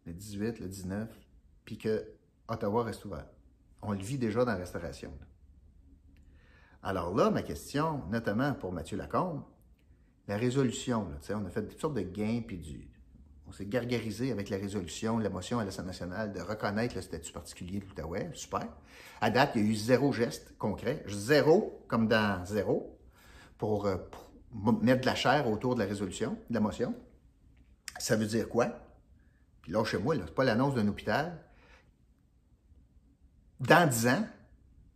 le 0.06 0.12
18, 0.12 0.60
le 0.60 0.68
19, 0.68 1.08
puis 1.64 1.78
que 1.78 2.06
Ottawa 2.48 2.84
reste 2.84 3.04
ouvert. 3.04 3.26
On 3.82 3.92
le 3.92 3.98
vit 3.98 4.18
déjà 4.18 4.44
dans 4.44 4.52
la 4.52 4.58
restauration. 4.58 5.12
Alors 6.82 7.14
là, 7.14 7.30
ma 7.30 7.42
question, 7.42 8.02
notamment 8.10 8.54
pour 8.54 8.72
Mathieu 8.72 8.96
Lacombe, 8.96 9.42
la 10.26 10.36
résolution, 10.36 11.06
on 11.30 11.44
a 11.44 11.50
fait 11.50 11.66
toutes 11.66 11.80
sortes 11.80 11.94
de 11.94 12.02
gains, 12.02 12.42
puis 12.46 12.88
on 13.46 13.52
s'est 13.52 13.66
gargarisé 13.66 14.32
avec 14.32 14.48
la 14.48 14.56
résolution, 14.56 15.18
la 15.18 15.28
motion 15.28 15.58
à 15.58 15.64
l'Assemblée 15.64 15.88
nationale 15.88 16.32
de 16.32 16.40
reconnaître 16.40 16.94
le 16.94 17.02
statut 17.02 17.32
particulier 17.32 17.80
de 17.80 17.84
l'Outaouais. 17.84 18.30
Super. 18.32 18.68
À 19.20 19.30
date, 19.30 19.52
il 19.54 19.64
y 19.64 19.66
a 19.66 19.70
eu 19.70 19.74
zéro 19.74 20.12
geste 20.12 20.54
concret. 20.58 21.04
Zéro, 21.08 21.84
comme 21.88 22.08
dans 22.08 22.44
zéro, 22.46 22.98
pour, 23.58 23.86
euh, 23.86 23.96
mettre 24.82 25.02
de 25.02 25.06
la 25.06 25.14
chair 25.14 25.48
autour 25.48 25.74
de 25.74 25.80
la 25.80 25.86
résolution, 25.86 26.38
de 26.48 26.54
la 26.54 26.60
motion. 26.60 26.94
Ça 27.98 28.16
veut 28.16 28.26
dire 28.26 28.48
quoi? 28.48 28.68
Puis 29.62 29.72
là, 29.72 29.84
chez 29.84 29.98
moi, 29.98 30.14
ce 30.14 30.20
n'est 30.20 30.26
pas 30.26 30.44
l'annonce 30.44 30.74
d'un 30.74 30.86
hôpital, 30.88 31.38
dans 33.60 33.88
10 33.88 34.08
ans, 34.08 34.26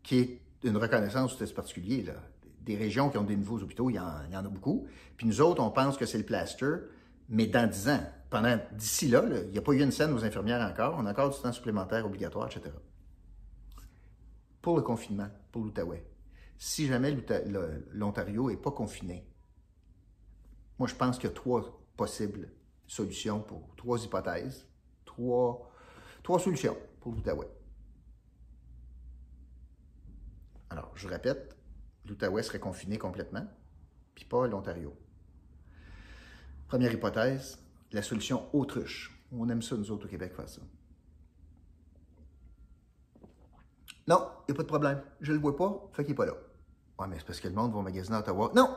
qui 0.02 0.18
est 0.18 0.40
une 0.64 0.76
reconnaissance 0.76 1.36
tout 1.36 1.54
particulier, 1.54 2.02
là. 2.02 2.14
Des 2.60 2.76
régions 2.76 3.08
qui 3.08 3.16
ont 3.16 3.24
des 3.24 3.36
nouveaux 3.36 3.62
hôpitaux, 3.62 3.88
il 3.88 3.94
y, 3.94 3.98
en, 3.98 4.04
a 4.32 4.42
beaucoup. 4.42 4.86
Puis 5.16 5.26
nous 5.26 5.40
autres, 5.40 5.62
on 5.62 5.70
pense 5.70 5.96
que 5.96 6.04
c'est 6.04 6.18
le 6.18 6.24
plaster, 6.24 6.76
mais 7.30 7.46
dans 7.46 7.66
10 7.66 7.88
ans, 7.88 8.12
pendant 8.28 8.58
d'ici 8.72 9.08
là, 9.08 9.24
il 9.26 9.50
n'y 9.50 9.56
a 9.56 9.62
pas 9.62 9.72
eu 9.72 9.82
une 9.82 9.90
scène 9.90 10.12
aux 10.12 10.22
infirmières 10.22 10.60
encore, 10.60 10.96
on 10.98 11.06
a 11.06 11.12
encore 11.12 11.30
du 11.30 11.40
temps 11.40 11.52
supplémentaire 11.52 12.04
obligatoire, 12.04 12.46
etc. 12.46 12.74
Pour 14.60 14.76
le 14.76 14.82
confinement, 14.82 15.28
pour 15.50 15.62
l'Outaouais, 15.62 16.04
si 16.58 16.86
jamais 16.86 17.16
l'Ontario 17.92 18.50
n'est 18.50 18.58
pas 18.58 18.72
confiné, 18.72 19.24
moi 20.78 20.88
je 20.88 20.94
pense 20.94 21.18
qu'il 21.18 21.28
y 21.28 21.32
a 21.32 21.34
trois 21.34 21.82
possibles 21.96 22.50
solutions 22.86 23.40
pour 23.40 23.74
trois 23.76 24.02
hypothèses, 24.02 24.66
trois, 25.04 25.70
solutions 26.38 26.76
pour 27.00 27.12
l'Outaouais. 27.12 27.50
Alors, 30.70 30.90
je 30.94 31.08
répète, 31.08 31.56
l'Outaouais 32.04 32.42
serait 32.42 32.60
confiné 32.60 32.98
complètement, 32.98 33.46
puis 34.14 34.24
pas 34.24 34.46
l'Ontario. 34.46 34.94
Première 36.66 36.92
hypothèse, 36.92 37.58
la 37.92 38.02
solution 38.02 38.54
autruche. 38.54 39.14
On 39.32 39.48
aime 39.48 39.62
ça, 39.62 39.76
nous 39.76 39.90
autres, 39.90 40.06
au 40.06 40.08
Québec, 40.08 40.34
faire 40.34 40.48
ça. 40.48 40.60
Non, 44.06 44.30
il 44.46 44.52
n'y 44.52 44.54
a 44.54 44.56
pas 44.56 44.62
de 44.62 44.68
problème. 44.68 45.02
Je 45.20 45.32
ne 45.32 45.36
le 45.36 45.42
vois 45.42 45.56
pas, 45.56 45.88
fait 45.92 46.04
qu'il 46.04 46.12
n'est 46.12 46.16
pas 46.16 46.26
là. 46.26 46.34
Ouais, 46.98 47.06
mais 47.08 47.18
c'est 47.18 47.26
parce 47.26 47.40
que 47.40 47.48
le 47.48 47.54
monde 47.54 47.74
va 47.74 47.82
magasiner 47.82 48.16
à 48.16 48.20
Ottawa. 48.20 48.50
Non! 48.54 48.74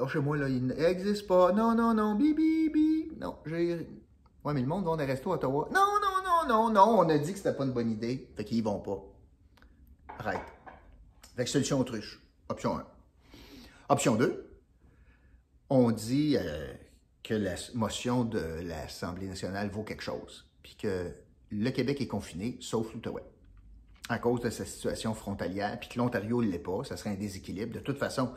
Lâchez-moi, 0.00 0.36
là, 0.38 0.48
il 0.48 0.66
n'existe 0.66 1.26
pas. 1.26 1.52
Non, 1.52 1.74
non, 1.74 1.92
non, 1.92 2.14
bi, 2.14 2.32
bi, 2.32 2.70
bi. 2.70 3.12
Non, 3.20 3.36
j'ai. 3.46 3.86
Ouais, 4.44 4.54
mais 4.54 4.62
le 4.62 4.66
monde 4.66 4.84
va 4.84 4.96
des 4.96 5.04
restos 5.04 5.32
à 5.32 5.34
Ottawa. 5.34 5.68
Non, 5.72 5.86
non, 6.00 6.22
non, 6.24 6.48
non, 6.48 6.72
non, 6.72 7.00
on 7.00 7.08
a 7.08 7.18
dit 7.18 7.32
que 7.32 7.38
c'était 7.38 7.52
pas 7.52 7.64
une 7.64 7.72
bonne 7.72 7.90
idée. 7.90 8.28
Fait 8.34 8.44
qu'ils 8.44 8.58
y 8.58 8.62
vont 8.62 8.80
pas. 8.80 8.98
Arrête. 10.18 10.40
Fait 11.36 11.44
que 11.44 11.50
solution 11.50 11.78
autruche. 11.78 12.20
Option 12.48 12.78
1. 12.78 12.86
Option 13.90 14.14
2. 14.16 14.46
On 15.68 15.90
dit 15.90 16.36
euh, 16.38 16.72
que 17.22 17.34
la 17.34 17.54
motion 17.74 18.24
de 18.24 18.40
l'Assemblée 18.62 19.28
nationale 19.28 19.68
vaut 19.68 19.84
quelque 19.84 20.02
chose, 20.02 20.46
puis 20.62 20.76
que 20.76 21.12
le 21.50 21.70
Québec 21.70 22.00
est 22.00 22.06
confiné, 22.06 22.56
sauf 22.60 22.92
l'Outaouais, 22.92 23.24
à 24.08 24.18
cause 24.18 24.40
de 24.40 24.50
sa 24.50 24.64
situation 24.64 25.14
frontalière, 25.14 25.78
puis 25.78 25.88
que 25.90 25.98
l'Ontario 25.98 26.42
ne 26.42 26.50
l'est 26.50 26.58
pas, 26.58 26.82
ça 26.84 26.96
serait 26.96 27.10
un 27.10 27.14
déséquilibre. 27.14 27.74
De 27.74 27.80
toute 27.80 27.98
façon, 27.98 28.32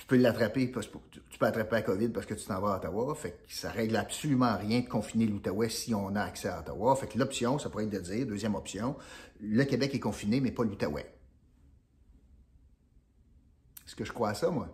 tu 0.00 0.06
peux 0.06 0.16
l'attraper, 0.16 0.72
tu 0.72 1.38
peux 1.38 1.46
attraper 1.46 1.76
la 1.76 1.82
COVID 1.82 2.08
parce 2.08 2.26
que 2.26 2.34
tu 2.34 2.44
t'en 2.44 2.60
vas 2.60 2.74
à 2.74 2.76
Ottawa, 2.78 3.14
fait 3.14 3.32
que 3.32 3.54
ça 3.54 3.70
règle 3.70 3.94
absolument 3.96 4.56
rien 4.56 4.80
de 4.80 4.88
confiner 4.88 5.26
l'Outaouais 5.26 5.68
si 5.68 5.94
on 5.94 6.16
a 6.16 6.22
accès 6.22 6.48
à 6.48 6.60
Ottawa. 6.60 6.96
Fait 6.96 7.06
que 7.06 7.18
l'option, 7.18 7.58
ça 7.58 7.70
pourrait 7.70 7.84
être 7.84 7.90
de 7.90 8.00
dire, 8.00 8.26
deuxième 8.26 8.56
option, 8.56 8.96
le 9.40 9.62
Québec 9.64 9.94
est 9.94 10.00
confiné, 10.00 10.40
mais 10.40 10.50
pas 10.50 10.64
l'Outaouais. 10.64 11.14
Est-ce 13.86 13.94
que 13.94 14.04
je 14.04 14.12
crois 14.12 14.30
à 14.30 14.34
ça, 14.34 14.50
moi? 14.50 14.68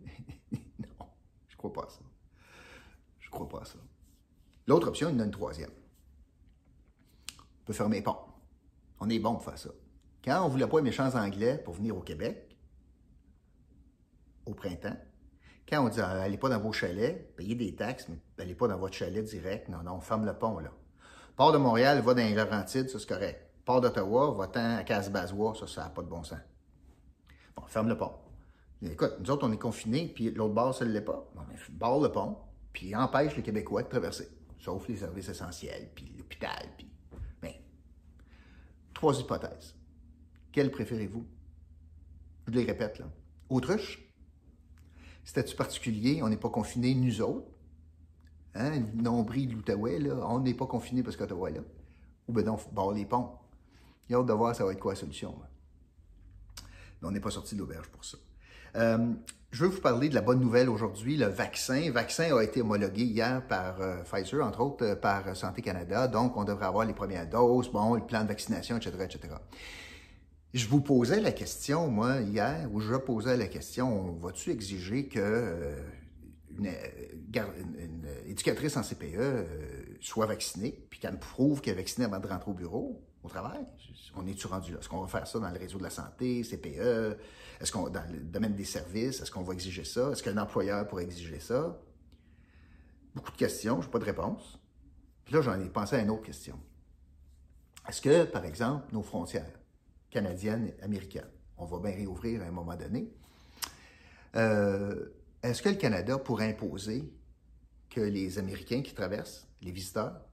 non, 0.52 1.06
je 1.48 1.56
crois 1.56 1.72
pas 1.72 1.82
à 1.82 1.88
ça 1.90 2.00
crois 3.34 3.48
pas 3.48 3.60
à 3.60 3.64
ça. 3.64 3.78
L'autre 4.66 4.88
option, 4.88 5.10
il 5.10 5.14
y 5.14 5.16
en 5.16 5.20
a 5.20 5.24
une 5.24 5.30
troisième. 5.30 5.70
On 7.38 7.64
peut 7.66 7.72
fermer 7.72 7.96
les 7.96 8.02
ponts. 8.02 8.16
On 9.00 9.10
est 9.10 9.18
bon 9.18 9.34
pour 9.34 9.44
faire 9.44 9.58
ça. 9.58 9.70
Quand 10.24 10.46
on 10.46 10.48
voulait 10.48 10.66
pas 10.66 10.78
les 10.78 10.84
méchants 10.84 11.14
anglais 11.14 11.58
pour 11.58 11.74
venir 11.74 11.96
au 11.96 12.00
Québec, 12.00 12.53
au 14.46 14.54
printemps, 14.54 14.96
quand 15.68 15.84
on 15.84 15.88
dit 15.88 16.00
ah, 16.00 16.22
allez 16.22 16.36
pas 16.36 16.48
dans 16.48 16.60
vos 16.60 16.72
chalets, 16.72 17.34
payez 17.36 17.54
des 17.54 17.74
taxes, 17.74 18.08
mais 18.08 18.18
n'allez 18.38 18.54
pas 18.54 18.68
dans 18.68 18.76
votre 18.76 18.94
chalet 18.94 19.24
direct, 19.24 19.68
non, 19.68 19.82
non, 19.82 19.94
on 19.94 20.00
ferme 20.00 20.26
le 20.26 20.34
pont 20.34 20.58
là. 20.58 20.70
Port 21.36 21.52
de 21.52 21.58
Montréal, 21.58 22.00
va 22.00 22.14
dans 22.14 22.22
les 22.22 22.34
Laurentides, 22.34 22.88
ça 22.88 22.98
c'est 22.98 23.08
correct. 23.08 23.50
Port 23.64 23.80
d'Ottawa, 23.80 24.34
va-t'en 24.36 24.76
à 24.76 24.84
Casse-Bazois, 24.84 25.54
ça, 25.58 25.66
ça 25.66 25.82
n'a 25.84 25.88
pas 25.88 26.02
de 26.02 26.08
bon 26.08 26.22
sens. 26.22 26.38
Bon, 27.56 27.62
ferme 27.66 27.88
le 27.88 27.96
pont. 27.96 28.12
Écoute, 28.82 29.14
nous 29.18 29.30
autres, 29.30 29.48
on 29.48 29.52
est 29.52 29.58
confinés, 29.58 30.12
puis 30.14 30.30
l'autre 30.30 30.54
bord, 30.54 30.74
ça 30.74 30.84
ne 30.84 30.90
l'est 30.90 31.00
pas. 31.00 31.26
Non, 31.34 31.42
mais 31.48 31.56
barre 31.70 32.00
le 32.00 32.12
pont, 32.12 32.36
puis 32.72 32.94
empêche 32.94 33.34
les 33.36 33.42
Québécois 33.42 33.82
de 33.82 33.88
traverser, 33.88 34.28
sauf 34.58 34.86
les 34.88 34.96
services 34.96 35.28
essentiels, 35.28 35.90
puis 35.94 36.14
l'hôpital, 36.16 36.68
puis... 36.76 36.90
Mais, 37.42 37.62
trois 38.92 39.18
hypothèses. 39.18 39.74
Quelle 40.52 40.70
préférez-vous? 40.70 41.26
Je 42.46 42.52
les 42.52 42.64
répète, 42.64 42.98
là. 42.98 43.06
Autruche, 43.48 44.03
statut 45.34 45.56
particulier, 45.56 46.22
on 46.22 46.28
n'est 46.28 46.36
pas 46.36 46.48
confinés, 46.48 46.94
nous 46.94 47.20
autres. 47.20 47.48
Hein? 48.54 48.84
Nombril 48.94 49.48
de 49.48 49.54
l'Outaouais, 49.54 49.98
on 50.28 50.38
n'est 50.38 50.54
pas 50.54 50.66
confinés 50.66 51.02
parce 51.02 51.16
qu'Ottawa 51.16 51.50
est 51.50 51.54
là. 51.54 51.60
Ou 52.28 52.32
ben 52.32 52.44
non, 52.44 52.56
barre 52.72 52.92
les 52.92 53.04
ponts. 53.04 53.30
Il 54.08 54.12
y 54.12 54.14
a 54.14 54.18
hâte 54.18 54.26
de 54.26 54.32
voir 54.32 54.54
ça 54.54 54.64
va 54.64 54.70
être 54.70 54.78
quoi 54.78 54.92
la 54.92 55.00
solution. 55.00 55.34
Mais 57.02 57.08
on 57.08 57.10
n'est 57.10 57.20
pas 57.20 57.32
sorti 57.32 57.56
de 57.56 57.60
l'auberge 57.60 57.88
pour 57.88 58.04
ça. 58.04 58.16
Euh, 58.76 59.12
je 59.50 59.64
veux 59.64 59.70
vous 59.70 59.80
parler 59.80 60.08
de 60.08 60.14
la 60.14 60.20
bonne 60.20 60.38
nouvelle 60.38 60.68
aujourd'hui, 60.68 61.16
le 61.16 61.26
vaccin. 61.26 61.80
Le 61.86 61.92
vaccin 61.92 62.36
a 62.36 62.40
été 62.40 62.60
homologué 62.60 63.02
hier 63.02 63.44
par 63.48 63.80
euh, 63.80 64.02
Pfizer, 64.04 64.40
entre 64.46 64.60
autres 64.60 64.84
euh, 64.84 64.94
par 64.94 65.36
Santé 65.36 65.62
Canada. 65.62 66.06
Donc, 66.06 66.36
on 66.36 66.44
devrait 66.44 66.66
avoir 66.66 66.86
les 66.86 66.94
premières 66.94 67.28
doses, 67.28 67.72
bon, 67.72 67.94
le 67.94 68.06
plan 68.06 68.22
de 68.22 68.28
vaccination, 68.28 68.76
etc., 68.76 68.92
etc. 69.00 69.34
Je 70.54 70.68
vous 70.68 70.80
posais 70.80 71.20
la 71.20 71.32
question, 71.32 71.90
moi, 71.90 72.20
hier, 72.20 72.68
où 72.72 72.78
je 72.78 72.94
posais 72.94 73.36
la 73.36 73.48
question, 73.48 74.12
vas-tu 74.12 74.52
exiger 74.52 75.08
que 75.08 75.74
une, 76.56 76.70
éducatrice 78.28 78.76
en 78.76 78.82
CPE 78.82 79.48
soit 80.00 80.26
vaccinée, 80.26 80.86
puis 80.88 81.00
qu'elle 81.00 81.14
me 81.14 81.18
prouve 81.18 81.60
qu'elle 81.60 81.74
est 81.74 81.78
vaccinée 81.78 82.04
avant 82.04 82.20
de 82.20 82.28
rentrer 82.28 82.52
au 82.52 82.54
bureau, 82.54 83.04
au 83.24 83.28
travail? 83.28 83.66
On 84.14 84.24
est-tu 84.28 84.46
rendu 84.46 84.70
là? 84.70 84.78
Est-ce 84.78 84.88
qu'on 84.88 85.00
va 85.00 85.08
faire 85.08 85.26
ça 85.26 85.40
dans 85.40 85.50
le 85.50 85.58
réseau 85.58 85.78
de 85.78 85.82
la 85.82 85.90
santé, 85.90 86.42
CPE? 86.42 87.18
Est-ce 87.60 87.72
qu'on, 87.72 87.88
dans 87.88 88.08
le 88.12 88.20
domaine 88.20 88.54
des 88.54 88.64
services, 88.64 89.20
est-ce 89.22 89.32
qu'on 89.32 89.42
va 89.42 89.54
exiger 89.54 89.82
ça? 89.82 90.12
Est-ce 90.12 90.22
qu'un 90.22 90.38
employeur 90.38 90.86
pourrait 90.86 91.02
exiger 91.02 91.40
ça? 91.40 91.80
Beaucoup 93.12 93.32
de 93.32 93.36
questions, 93.36 93.80
je 93.80 93.86
n'ai 93.86 93.90
pas 93.90 93.98
de 93.98 94.04
réponse. 94.04 94.60
Puis 95.24 95.34
là, 95.34 95.40
j'en 95.40 95.60
ai 95.60 95.68
pensé 95.68 95.96
à 95.96 95.98
une 95.98 96.10
autre 96.10 96.22
question. 96.22 96.60
Est-ce 97.88 98.00
que, 98.00 98.22
par 98.22 98.44
exemple, 98.44 98.86
nos 98.92 99.02
frontières 99.02 99.50
canadiennes 100.14 100.68
et 100.68 100.82
américaines, 100.82 101.30
on 101.58 101.64
va 101.64 101.80
bien 101.80 101.90
réouvrir 101.90 102.40
à 102.42 102.46
un 102.46 102.52
moment 102.52 102.76
donné, 102.76 103.12
euh, 104.36 105.08
est-ce 105.42 105.60
que 105.60 105.68
le 105.68 105.74
Canada 105.74 106.18
pourrait 106.18 106.48
imposer 106.48 107.12
que 107.90 108.00
les 108.00 108.38
Américains 108.38 108.82
qui 108.82 108.94
traversent, 108.94 109.48
les 109.60 109.72
visiteurs, 109.72 110.24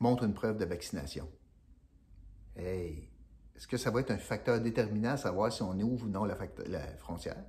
montrent 0.00 0.24
une 0.24 0.34
preuve 0.34 0.56
de 0.56 0.64
vaccination? 0.64 1.30
Est-ce 2.56 3.68
que 3.68 3.76
ça 3.76 3.92
va 3.92 4.00
être 4.00 4.10
un 4.10 4.18
facteur 4.18 4.60
déterminant 4.60 5.10
à 5.10 5.16
savoir 5.16 5.52
si 5.52 5.62
on 5.62 5.78
ouvre 5.78 6.06
ou 6.06 6.08
non 6.08 6.24
la, 6.24 6.36
frontière? 6.98 7.44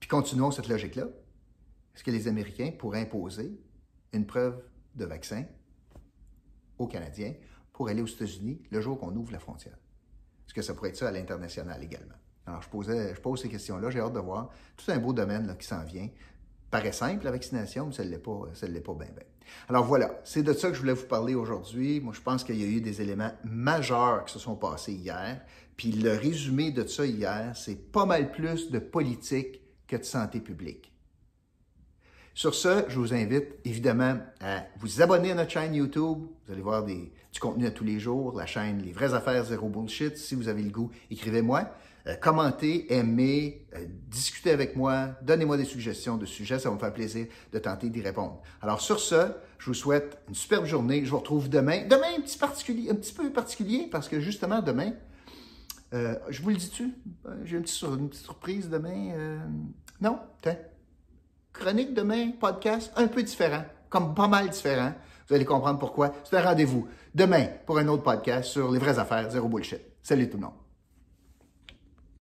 Puis 0.00 0.08
continuons 0.08 0.50
cette 0.50 0.68
logique-là. 0.68 1.06
Est-ce 1.94 2.02
que 2.02 2.10
les 2.10 2.26
Américains 2.26 2.72
pourraient 2.76 3.02
imposer 3.02 3.60
une 4.12 4.26
preuve 4.26 4.60
de 4.96 5.04
vaccin 5.04 5.46
aux 6.78 6.88
Canadiens 6.88 7.34
pour 7.72 7.88
aller 7.88 8.02
aux 8.02 8.06
États-Unis 8.06 8.60
le 8.70 8.80
jour 8.80 8.98
qu'on 8.98 9.14
ouvre 9.14 9.30
la 9.30 9.38
frontière? 9.38 9.78
Que 10.54 10.62
ça 10.62 10.72
pourrait 10.72 10.90
être 10.90 10.96
ça 10.96 11.08
à 11.08 11.10
l'international 11.10 11.82
également? 11.82 12.14
Alors, 12.46 12.62
je, 12.62 12.68
posais, 12.68 13.14
je 13.14 13.20
pose 13.20 13.42
ces 13.42 13.48
questions-là, 13.48 13.90
j'ai 13.90 14.00
hâte 14.00 14.12
de 14.12 14.20
voir. 14.20 14.50
Tout 14.76 14.90
un 14.90 14.98
beau 14.98 15.12
domaine 15.12 15.46
là, 15.46 15.54
qui 15.54 15.66
s'en 15.66 15.82
vient 15.84 16.08
paraît 16.70 16.92
simple, 16.92 17.24
la 17.24 17.30
vaccination, 17.30 17.86
mais 17.86 17.92
ça 17.92 18.04
ne 18.04 18.10
l'est 18.10 18.18
pas, 18.18 18.48
ça 18.54 18.66
pas 18.66 18.94
bien, 18.94 19.06
bien. 19.06 19.24
Alors 19.68 19.84
voilà, 19.84 20.20
c'est 20.24 20.42
de 20.42 20.52
ça 20.52 20.68
que 20.68 20.74
je 20.74 20.80
voulais 20.80 20.94
vous 20.94 21.06
parler 21.06 21.34
aujourd'hui. 21.34 22.00
Moi, 22.00 22.12
je 22.14 22.20
pense 22.20 22.42
qu'il 22.42 22.56
y 22.60 22.64
a 22.64 22.66
eu 22.66 22.80
des 22.80 23.00
éléments 23.00 23.32
majeurs 23.44 24.24
qui 24.24 24.32
se 24.32 24.38
sont 24.38 24.56
passés 24.56 24.92
hier. 24.92 25.40
Puis 25.76 25.92
le 25.92 26.16
résumé 26.16 26.70
de 26.70 26.86
ça 26.86 27.06
hier, 27.06 27.52
c'est 27.54 27.92
pas 27.92 28.06
mal 28.06 28.32
plus 28.32 28.70
de 28.70 28.78
politique 28.78 29.60
que 29.86 29.96
de 29.96 30.02
santé 30.02 30.40
publique. 30.40 30.93
Sur 32.36 32.52
ce, 32.52 32.84
je 32.88 32.98
vous 32.98 33.14
invite 33.14 33.54
évidemment 33.64 34.18
à 34.40 34.64
vous 34.80 35.00
abonner 35.00 35.30
à 35.30 35.34
notre 35.36 35.52
chaîne 35.52 35.72
YouTube. 35.72 36.18
Vous 36.46 36.52
allez 36.52 36.62
voir 36.62 36.84
du 36.84 37.12
contenu 37.40 37.64
à 37.64 37.70
tous 37.70 37.84
les 37.84 38.00
jours, 38.00 38.36
la 38.36 38.44
chaîne 38.44 38.82
Les 38.82 38.90
vraies 38.90 39.14
affaires 39.14 39.44
zéro 39.44 39.68
bullshit. 39.68 40.16
Si 40.16 40.34
vous 40.34 40.48
avez 40.48 40.62
le 40.62 40.70
goût, 40.70 40.90
écrivez-moi. 41.12 41.70
Euh, 42.08 42.16
commentez, 42.16 42.92
aimez, 42.92 43.64
euh, 43.76 43.86
discutez 44.08 44.50
avec 44.50 44.74
moi, 44.74 45.10
donnez-moi 45.22 45.56
des 45.56 45.64
suggestions 45.64 46.16
de 46.16 46.26
sujets, 46.26 46.58
ça 46.58 46.68
va 46.68 46.74
me 46.74 46.80
faire 46.80 46.92
plaisir 46.92 47.28
de 47.52 47.58
tenter 47.60 47.88
d'y 47.88 48.02
répondre. 48.02 48.42
Alors 48.60 48.80
sur 48.80 48.98
ce, 48.98 49.28
je 49.58 49.66
vous 49.66 49.74
souhaite 49.74 50.18
une 50.28 50.34
superbe 50.34 50.64
journée. 50.64 51.04
Je 51.04 51.10
vous 51.10 51.18
retrouve 51.18 51.48
demain. 51.48 51.86
Demain, 51.86 52.18
un 52.18 52.20
petit, 52.20 52.36
particulier, 52.36 52.90
un 52.90 52.96
petit 52.96 53.14
peu 53.14 53.30
particulier 53.30 53.88
parce 53.92 54.08
que 54.08 54.18
justement 54.18 54.60
demain, 54.60 54.92
euh, 55.94 56.16
je 56.30 56.42
vous 56.42 56.48
le 56.48 56.56
dis-tu, 56.56 56.94
j'ai 57.44 57.58
une 57.58 57.62
petite, 57.62 57.80
une 57.84 58.08
petite 58.08 58.24
surprise 58.24 58.68
demain. 58.68 59.38
non, 60.00 60.18
tiens. 60.42 60.56
Chronique 61.54 61.94
demain, 61.94 62.32
podcast, 62.32 62.92
un 62.96 63.06
peu 63.06 63.22
différent, 63.22 63.64
comme 63.88 64.12
pas 64.12 64.26
mal 64.26 64.50
différent. 64.50 64.92
Vous 65.28 65.34
allez 65.36 65.44
comprendre 65.44 65.78
pourquoi. 65.78 66.12
C'est 66.24 66.36
un 66.36 66.42
rendez-vous 66.42 66.88
demain 67.14 67.46
pour 67.64 67.78
un 67.78 67.86
autre 67.88 68.02
podcast 68.02 68.50
sur 68.50 68.72
les 68.72 68.80
vraies 68.80 68.98
affaires, 68.98 69.30
zéro 69.30 69.48
bullshit. 69.48 69.80
Salut 70.02 70.28
tout 70.28 70.36
le 70.36 70.42
monde. 70.42 70.63